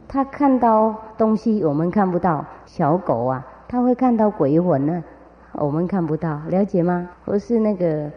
[0.08, 5.04] 它看到东西我们看不到，小狗啊，它会看到鬼魂呢、
[5.58, 7.10] 我们看不到，了解吗？
[7.26, 8.12] 或是那个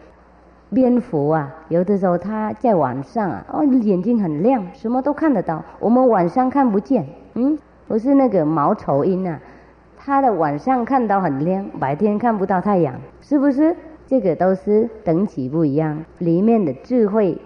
[0.73, 7.07] 蝙蝠啊，有的时候它在晚上啊，哦，眼睛很亮，什么都看得到，我们晚上看不见。
[7.35, 9.41] 嗯，或是那个毛丑鹰啊，
[9.97, 13.75] 它的晚上看到很亮，白天看不到太阳，是不是？
[14.07, 17.39] 这个都是等级不一样，里面的智慧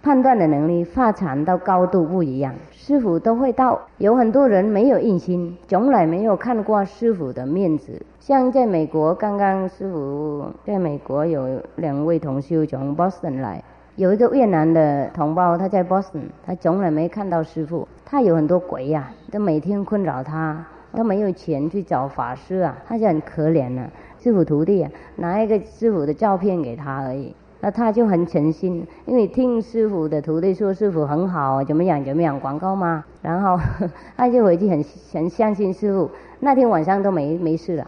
[0.00, 3.80] 判断的能力发展到高度不一样，师傅都会到。
[3.98, 8.00] 有很多人没有印心，从来没有看过师傅的面子。
[8.20, 13.62] 像在美国，刚刚师傅在美国有两位同修从 Boston 来，
[13.96, 23.90] 有一个越南的同胞，他在 Boston，他从来没看到师傅，他有很多鬼呀、都每天困扰他，他没有钱去找法师啊，他就很可怜呢、
[24.20, 27.34] 师傅徒弟啊，拿一个师傅的照片给他而已。
[27.60, 33.58] 那他就很诚心，因为听师傅的徒弟说师傅很好，怎么样怎么样广告嘛，然后
[34.16, 36.08] 他就回去很很相信师傅。
[36.40, 37.86] 那天晚上都没没事了，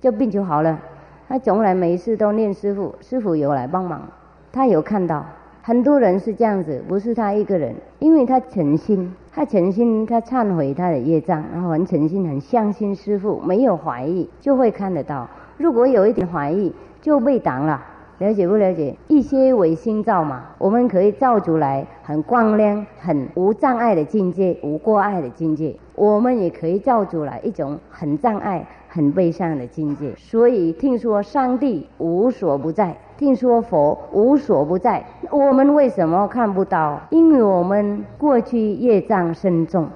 [0.00, 0.76] 就病就好了。
[1.28, 4.02] 他从来没事都念师傅，师傅有来帮忙，
[4.50, 5.24] 他有看到
[5.62, 15.28] 很多人是这样子，不是他一个人，因为他诚心，他诚心，他忏悔他的业障，然后很诚心，很相信师傅，没有怀疑就会看得到。
[15.58, 17.80] 如果有一点怀疑，就被挡了。
[18.18, 18.96] 了解不了解？
[19.08, 25.74] 一些唯心造嘛，我们可以造出来很光亮、很无障碍的境界、无过碍的境界。
[25.94, 30.12] 我们也可以造出来一种很障碍、很悲伤的境界。
[30.16, 37.00] 所以听说上帝无所不在，听说佛无所不在，我们为什么看不到？
[37.10, 39.88] 因为我们过去业障深重。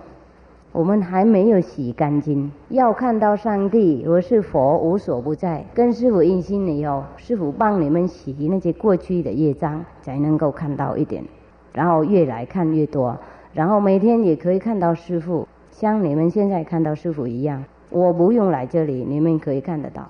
[0.76, 5.64] 我们还没有洗干净，要看到上帝我是佛无所不在。
[5.72, 11.24] 跟师傅印心了以后，师傅帮你们洗那些过去的业障，才能够看到一点，
[11.72, 13.16] 然后越来看越多，
[13.54, 17.64] 然后每天也可以看到师傅，像你们现在看到师傅一样。
[17.88, 20.06] 我不用来这里，你们可以看得到。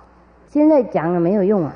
[0.48, 1.72] 现在讲了没有用啊，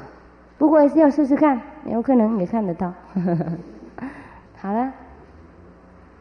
[0.59, 2.93] 不过还是要试试看，有可能也看得到。
[4.59, 4.93] 好了。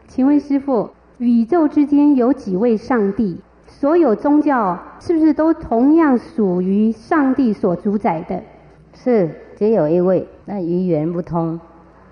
[0.08, 0.90] 请问师傅，
[1.20, 3.38] 宇宙之间有几位上帝？
[3.68, 8.42] 所有宗教是不是都同样属于上帝所主宰的？
[8.94, 11.60] 是只有一位，那语言不通，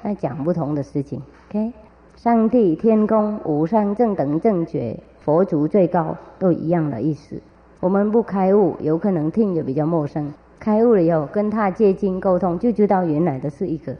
[0.03, 1.21] 那讲不同的事情。
[1.49, 1.71] OK，
[2.17, 7.41] 上帝、天宫、无上正等正觉、佛祖最高，都一样的意思。
[7.79, 10.33] 我们不开悟，有可能听着比较陌生。
[10.59, 13.95] 开悟了以后，跟他接近沟通，就知道原来的是一个。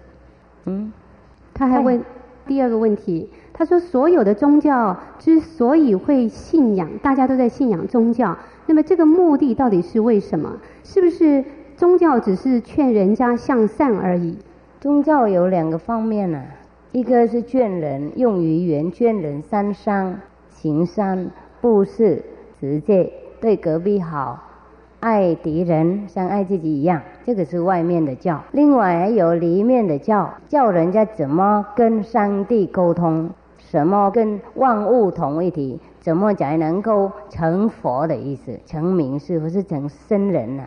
[0.66, 0.92] 嗯，
[1.54, 2.04] 他还问
[2.48, 10.58] 第二个问题，他说所有的宗教之所以会信仰，大家都在信仰宗教，那么这个目的到底是为什么？
[10.84, 11.44] 是不是
[11.76, 14.38] 宗教只是劝人家向善而已？
[14.80, 16.42] 宗教有两个方面呢，
[16.92, 20.20] 一个是劝人用于圆劝人三商
[20.50, 21.30] 行善
[21.60, 22.24] 布施
[22.60, 24.47] 持戒对隔壁好
[25.00, 28.44] 爱敌人像爱自己一样，这个是外面的教。
[28.52, 33.30] 另外还有里面的教，教人家怎么跟上帝沟通，
[33.60, 40.64] 什么跟万物同一体，怎么才能够成佛的意思，成名是不是成僧人呢？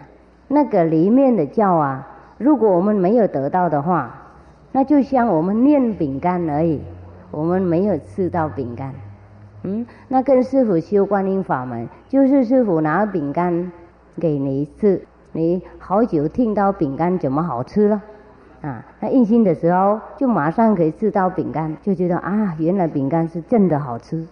[0.46, 2.06] 那个里面的教啊。
[2.38, 4.14] 如果我们没有得到的话，
[4.72, 6.80] 那就像我们念饼干而已，
[7.30, 8.94] 我们没有吃到饼干。
[9.64, 13.70] 嗯，那跟师傅修观音法门，就是师傅拿饼干
[14.20, 15.02] 给你一次，
[15.32, 18.00] 你好久听到饼干怎么好吃了，
[18.60, 24.24] 啊，他印心的时候就马上可以吃到饼干，就觉得啊，原来饼干是真的好吃。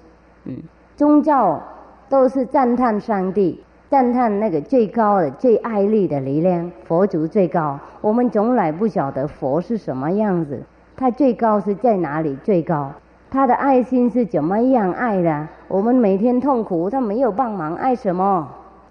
[0.44, 0.58] 嗯，
[0.94, 1.60] 宗教
[2.08, 3.64] 都是赞叹上帝。
[3.90, 7.80] 赞叹那个最高的、最爱力的力量，佛祖最高。
[8.02, 10.62] 我们从来不晓得佛是什么样子，
[10.94, 12.36] 他最高是在哪里？
[12.44, 12.92] 最高，
[13.30, 15.48] 他的爱心是怎么样爱的？
[15.68, 18.46] 我们每天痛苦，他没有帮忙，爱什么？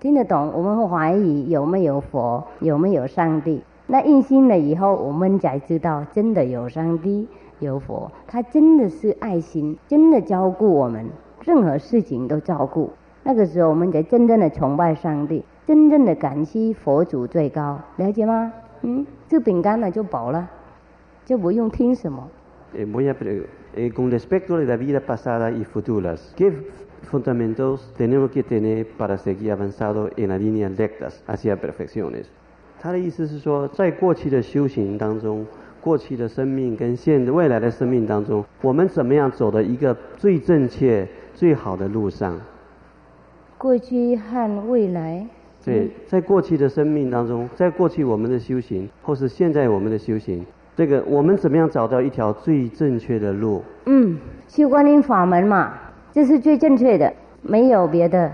[0.07, 0.53] 听得懂？
[0.55, 3.61] 我们会怀疑有没有佛，有没有上帝？
[3.87, 7.27] 那印心了以后，我们才知道，真的有上帝，
[7.59, 11.07] 有佛，他真的是爱心，真的照顾我们，
[11.43, 12.89] 任何事情都照顾。
[13.23, 18.53] 那个时候，我们才真正的崇拜上帝，真正的感激佛祖最高，了解吗？
[18.83, 20.49] 嗯，吃饼干了就饱了，
[21.25, 22.29] 就不用听什么。
[22.73, 23.13] Voy a
[23.93, 26.53] con respecto a la vida pasada y futuras, ¿qué
[27.03, 32.25] fundamentos tenemos que tener para seguir avanzando en la línea rectas hacia perfecciones？
[32.79, 35.45] 他的意思是说，在过去的修行当中，
[35.81, 42.39] 过去的生命跟现未来的生命当中，我们怎么样走的一个最正确、最好的路上？
[43.57, 45.25] 过去和未来。
[45.65, 50.45] 对，在过去的生命当中，在过去我们的修行，或是现在我们的修行，
[50.77, 53.63] 这个我们怎么样找到一条最正确的路？
[53.85, 54.17] 嗯，
[54.47, 55.73] 修观音法门嘛，
[56.11, 58.31] 这是最正确的，没有别的。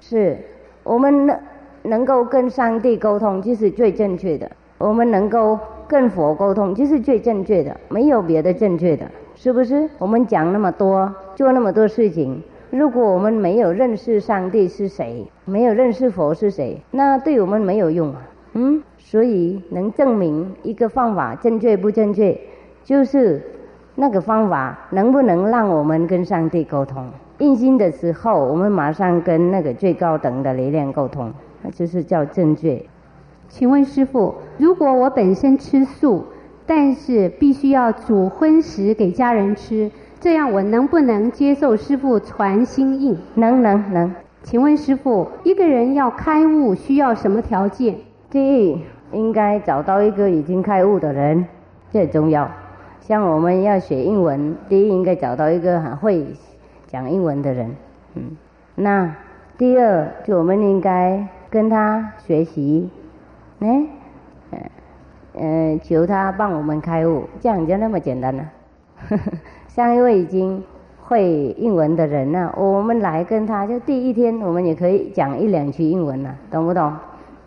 [0.00, 0.36] 是，
[0.82, 1.38] 我们能
[1.82, 4.46] 能够跟上帝沟通，就是最正确的；
[4.78, 9.88] 我们能够跟佛沟通，就是最正确的，没有别的正确的，是不是？
[9.98, 12.42] 我们讲那么多，做那么多事情。
[12.70, 18.28] 如果我们没有认识上帝是谁，没有认识佛是谁，那对我们没有用啊。
[18.52, 22.38] 嗯，所以能证明一个方法正确不正确，
[22.84, 23.42] 就是
[24.00, 27.04] 那个方法能不能让我们跟上帝沟通。
[27.38, 31.32] 印心的时候，我们马上跟那个最高等的雷量沟通，
[31.62, 32.80] 那就是叫正确。
[33.48, 36.24] 请问师傅，如果我本身吃素，
[36.64, 39.90] 但是必须要煮荤食给家人吃？
[40.20, 43.18] 这样我能不能接受师傅传心印？
[43.34, 44.14] 能能能。
[44.44, 47.96] 请问师傅，一个人要开悟需要什么条件？
[48.30, 51.44] 第一，应该找到一个已经开悟的人，
[51.90, 52.48] 这很重要。
[53.08, 56.26] 像我们要学英文，第一应该找到一个很会
[56.86, 57.74] 讲英文的人。
[58.12, 58.36] 嗯。
[58.74, 59.16] 那
[59.56, 62.90] 第二，就我们应该跟他学习，
[63.60, 63.86] 哎，
[65.32, 68.44] 呃，求他帮我们开悟，这样就那么简单了。
[69.68, 70.62] 像一位已经
[71.00, 76.92] 会英文的人呢，我们来跟他就第一天，我们也可以讲一两句英文了，懂不懂？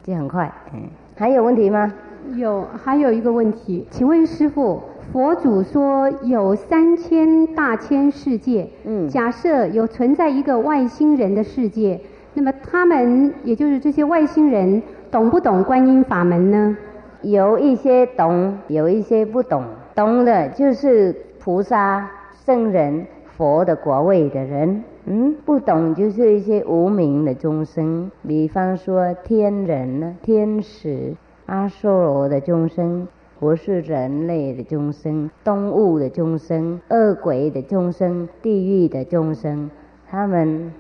[0.01, 0.51] 就很快。
[0.73, 0.81] 嗯，
[1.15, 1.93] 还有问题吗？
[2.35, 4.81] 有，还有一个问题，请问师傅，
[5.11, 11.99] 佛祖说有三千大千世界，嗯，假设有存在一个外星人的世界，
[12.34, 16.78] 那么他们也就是这些外星人懂不懂观音法门呢？
[17.22, 19.64] 有一些懂，有一些不懂，
[19.95, 22.10] 懂的就是菩萨。
[22.44, 23.06] 圣人、
[23.38, 31.14] 佛的国位的人，嗯，不懂就是一些无名的众生，比方说天人呢、天使、
[31.45, 33.07] 阿修罗的众生，
[33.41, 39.72] 或是人类的众生、动物的众生、恶鬼的众生、地狱的众生，
[40.07, 40.72] 他们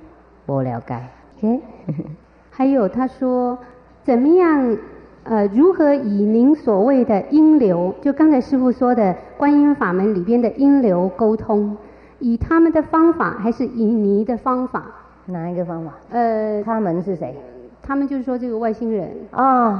[0.45, 1.59] 不了解。
[2.51, 3.57] 还有他说，
[4.03, 4.77] 怎么样？
[5.23, 11.77] 呃，如何以您所谓的音流，就刚才师傅说的观音法门里边的音流沟通，
[12.19, 14.85] 以他们的方法，还是以你的方法？
[15.25, 15.93] 哪一个方法？
[16.09, 17.35] 呃，他们是谁？
[17.81, 19.11] 他们就是说这个外星人。
[19.31, 19.79] 哦，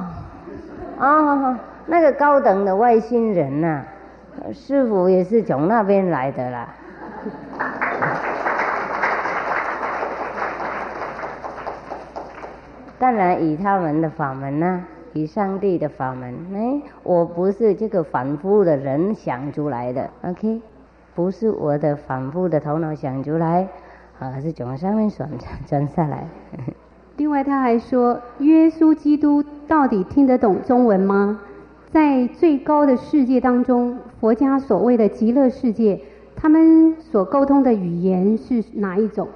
[1.00, 1.58] 哦，
[1.88, 3.84] 那个高等的外星人呐，
[4.54, 6.68] 师傅也是从那边来的啦。
[13.00, 14.84] 当然以他们的法门呐、
[15.14, 20.62] 以上帝的法门，哎，我不是这个反复的人想出来的，OK，
[21.16, 23.68] 不是我的反复的头脑想出来，
[24.20, 25.28] 啊，是从上面传
[25.66, 26.28] 传下来。
[27.22, 31.40] 另外，他还说，耶稣基督到底听得懂中文吗？
[31.92, 36.02] 在最高的世界当中，佛家所谓的极乐世界，
[36.36, 39.28] 他们所沟通的语言是哪一种？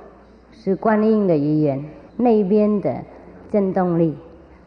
[0.52, 1.86] 是观音的语言，
[2.18, 2.92] 那边的
[3.52, 4.18] 震动力，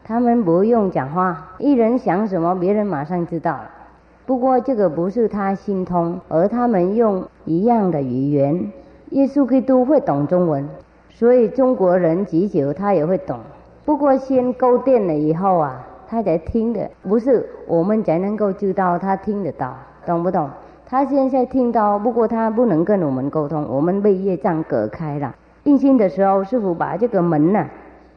[0.05, 3.69] 他们不用讲话，一人想什么，别人马上知道了。
[4.25, 8.71] 不过这个不是他心通，而他们用一样的语言，
[9.09, 10.69] 耶稣基督会懂中文，
[11.19, 13.41] 所以中国人祈求他也会懂。
[13.83, 19.75] 不过先勾电了以后啊，他才听的，不是我们才能够知道他听得到，
[20.05, 20.49] 懂不懂？
[20.85, 25.35] 他现在听到，不过他不能跟我们沟通，我们被业障隔开了。
[25.65, 27.67] 印心的时候，师傅把这个门呐、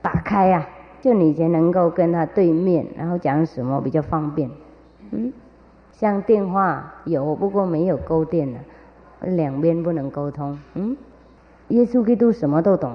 [0.00, 0.64] 打开呀、
[1.00, 4.48] 就你才能够跟他对面，然后讲什么比较方便。
[5.10, 5.32] 嗯，
[5.90, 8.60] 像电话有，不过没有勾电了，
[9.22, 10.56] 两边不能沟通。
[10.74, 10.96] 嗯，
[11.73, 12.90] 耶稣基督什么都懂，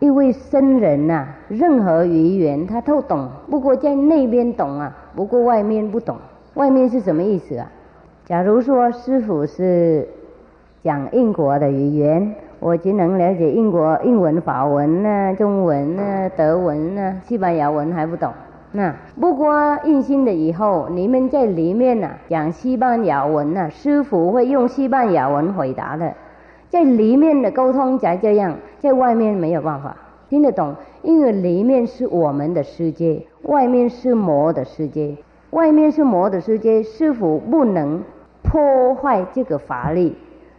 [0.00, 6.16] 一位僧人呐、任何语言他都懂，不过在那边懂啊，不过外面不懂。
[6.54, 7.70] 外面是什么意思啊？
[8.24, 10.08] 假如说师傅是
[10.82, 18.32] 讲英国的语言，我只能了解英国英文、法文呢、中文呢、德文呢、西班牙文还不懂。
[18.72, 26.12] 那不过印心的以后，你们在里面呢、讲西班牙文呢、师傅会用西班牙文回答的。
[26.70, 29.96] 在里面的沟通才这样，在外面没有办法
[30.28, 35.16] 听得懂，因为里面是我们的世界，外面是魔的世界。
[35.50, 38.02] 外面是魔的世界，师傅不能
[38.42, 40.14] 破坏这个法力，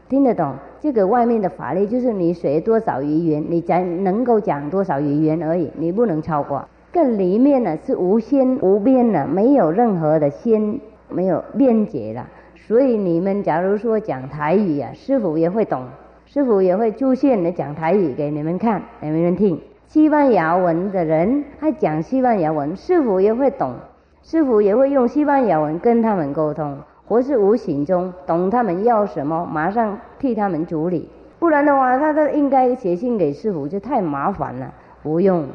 [0.10, 0.56] 听得懂？
[0.80, 6.68] 这个外面的法力就是你学多少语言，你才能够讲多少语言而已，你不能超过。
[6.92, 12.28] 更里面呢是无限无边的，没有任何的限，没有边界了。
[12.68, 15.84] 所以你们假如说讲台语啊，师傅也会懂，
[16.26, 19.60] 师傅也会出现来讲台语给你们看，给你们听。
[19.88, 23.74] 西班牙文的人他讲西班牙文，师傅也会懂。
[24.22, 26.78] 师傅也会用西班牙文跟他们沟通，
[27.08, 31.10] 或是无形中懂他们要什么，马上替他们处理。
[31.40, 34.72] 不然的话，他都应该写信给师傅，就太麻烦了。
[35.02, 35.48] 不用，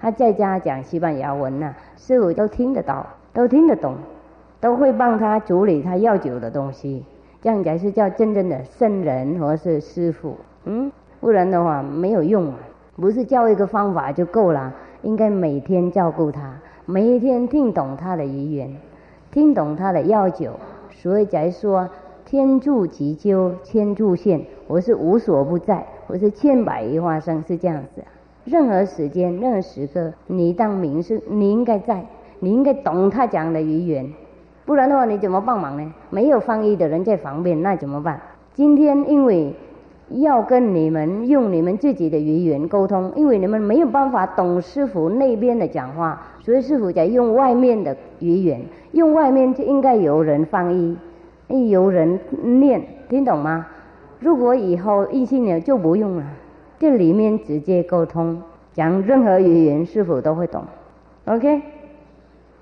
[0.00, 3.94] 他在家讲西班牙文呐、师傅都听得到，都听得懂，
[4.60, 7.04] 都会帮他处理他要酒的东西。
[7.40, 10.36] 这样才是叫真正的圣人或是师傅。
[10.64, 10.90] 嗯，
[11.20, 12.58] 不然的话没有用啊，
[12.96, 16.54] 不是教一个方法就够了，应该每天照顾他。
[16.84, 18.74] 每一天听懂他的语言，
[19.30, 20.52] 听懂他的要求，
[20.90, 21.88] 所以才说
[22.24, 24.44] 天助急救，千助现。
[24.66, 28.08] 我是无所不在，我是千百亿化身，是这样子、啊。
[28.44, 32.04] 任何时间、任何时刻，你当明是，你应该在，
[32.40, 34.12] 你应该懂他讲的语言，
[34.68, 35.94] 不然的话你怎么帮忙呢？
[36.10, 38.20] 没有翻译的人在旁边，那怎么办？
[38.52, 39.54] 今天因为
[40.10, 48.60] 要跟你们用你们自己的语言沟通，因为你们没有办法懂师傅那边的讲话，所以师傅在用外面的语言，
[48.92, 50.98] 用外面就应该有人翻译，
[51.70, 52.20] 有人
[52.60, 53.66] 念，听懂吗？
[54.20, 56.24] 如果以后异性恋就不用了，
[56.78, 58.42] 这里面直接沟通，
[58.74, 60.62] 讲任何语言师傅都会懂
[61.24, 61.62] ，OK？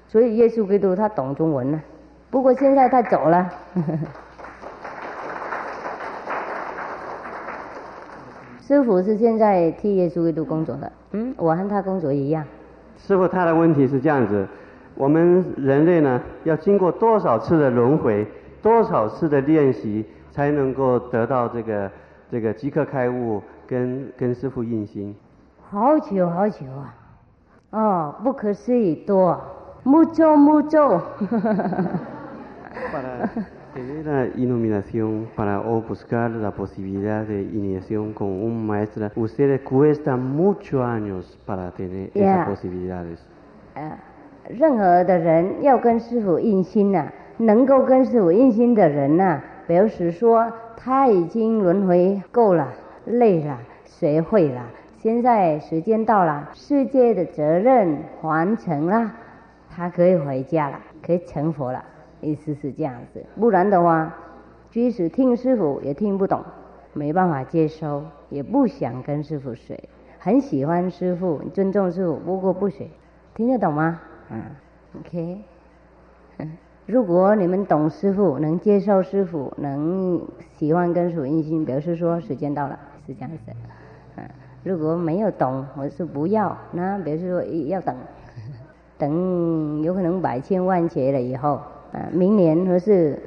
[0.06, 1.82] 所以耶稣基督他懂中文了，
[2.30, 3.50] 不过现在他走了。
[8.60, 12.44] 师傅是现在替耶稣基督工作的，嗯，我和他工作一样。
[12.98, 14.44] 师傅，他的问题是这样子：
[14.96, 18.26] 我们人类呢，要经过多少次的轮回，
[18.60, 21.88] 多少次的练习，才能够得到这个
[22.28, 25.14] 这个即刻开悟，跟跟师傅印心？
[25.70, 26.92] 好久好久啊！
[27.70, 29.40] 哦，不可思议多
[29.84, 31.00] ，mucho mucho。
[32.92, 33.30] Para
[33.74, 40.16] tener la iluminación, para o buscar la posibilidad de iniciación con un maestro, ustedes cuesta
[40.16, 42.42] muchos años para tener Yeah.
[42.42, 43.18] esas posibilidades.
[43.74, 43.98] 呃，
[44.48, 52.68] 任何的人要跟师傅印心呐、能够跟师傅印心的人呐、表示说他已经轮回够了，
[53.04, 54.62] 累了，学会了，
[54.98, 59.12] 现在时间到了，世界的责任完成了，
[59.68, 61.84] 他可以回家了，可以成佛了，
[62.20, 63.24] 意思是这样子。
[63.38, 64.14] 不然的话，
[64.70, 66.42] 即使听师傅也听不懂，
[66.92, 69.88] 没办法接收，也不想跟师傅学，
[70.18, 72.86] 很喜欢师傅，尊重师傅，不过不学。
[73.34, 74.00] 听得懂吗？
[74.30, 74.42] 嗯
[75.00, 75.42] ，OK。
[76.38, 76.52] 嗯
[76.86, 80.20] 如果你们懂师傅，能接受师傅，能
[80.56, 83.52] 喜欢跟师傅印心，表示说时间到了，是这样子。
[84.14, 84.24] 嗯，
[84.62, 86.56] 如果没有懂，我是不要。
[86.70, 87.96] 那比如说要等，
[88.96, 91.60] 等有可能百千万劫了以后，
[92.12, 93.18] 明年或是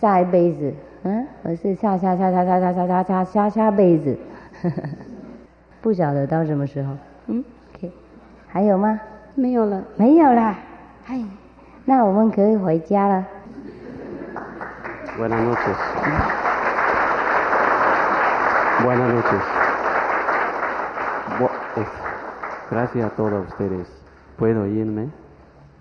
[0.00, 0.72] 下一辈子，
[1.04, 4.16] 嗯，或是下下下下下下下下下下下辈子，
[5.80, 6.94] 不晓得到什么时候。
[7.26, 7.92] 嗯，OK，
[8.48, 9.00] 还有吗？
[9.34, 9.82] 没有了。
[9.96, 10.56] 没有啦。
[11.04, 11.20] 嗨，
[11.84, 13.24] 那我们可以回家了。
[15.18, 15.76] Buenas noches.
[18.82, 19.42] Buenas noches.
[22.70, 23.86] Gracias a todos ustedes.
[24.38, 25.08] ¿Puedo oírme?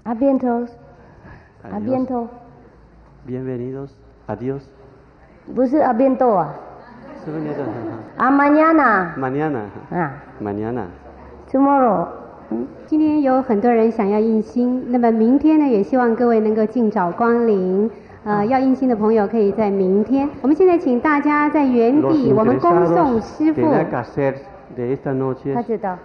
[0.06, 0.85] Abientos, Adiós.
[1.72, 2.28] a b i e n t o
[3.28, 3.88] aviento,
[4.28, 4.62] Adiós.
[5.54, 6.54] 不是 a b i e n t o 啊。
[7.24, 7.72] 是不是你讲的
[8.18, 9.08] ？A mañana.
[9.92, 10.24] 啊。
[10.42, 10.84] Mañana.
[11.52, 12.08] Tomorrow.
[12.52, 17.90] 嗯，今天有很多人想要印心，那么明天呢，也希望各位能够尽早光临。
[18.24, 20.30] 呃，要印心的朋友可以在明天。
[20.42, 23.62] 我们现在请大家在原地，我们恭送师傅。
[25.54, 25.98] 他知道。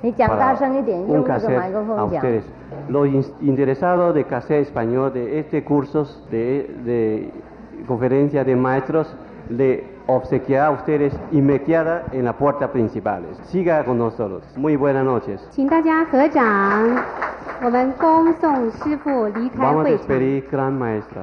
[0.00, 2.22] 你讲大声一点， un 用那个 cassette 麦克 a 风讲。
[2.22, 2.42] ustedes.
[2.88, 7.30] Los in- interesados de cassette español de este curso de, de
[7.86, 9.14] conferencia de maestros
[9.48, 13.22] le obsequiará a ustedes inmediata en la puerta principal.
[13.44, 14.42] Siga con nosotros.
[14.56, 15.40] Muy buenas noches.
[15.50, 16.42] 请大家合掌，
[17.62, 20.06] 我们恭送师傅离开 Vamos a 会场。
[20.08, 21.22] despedir gran maestra.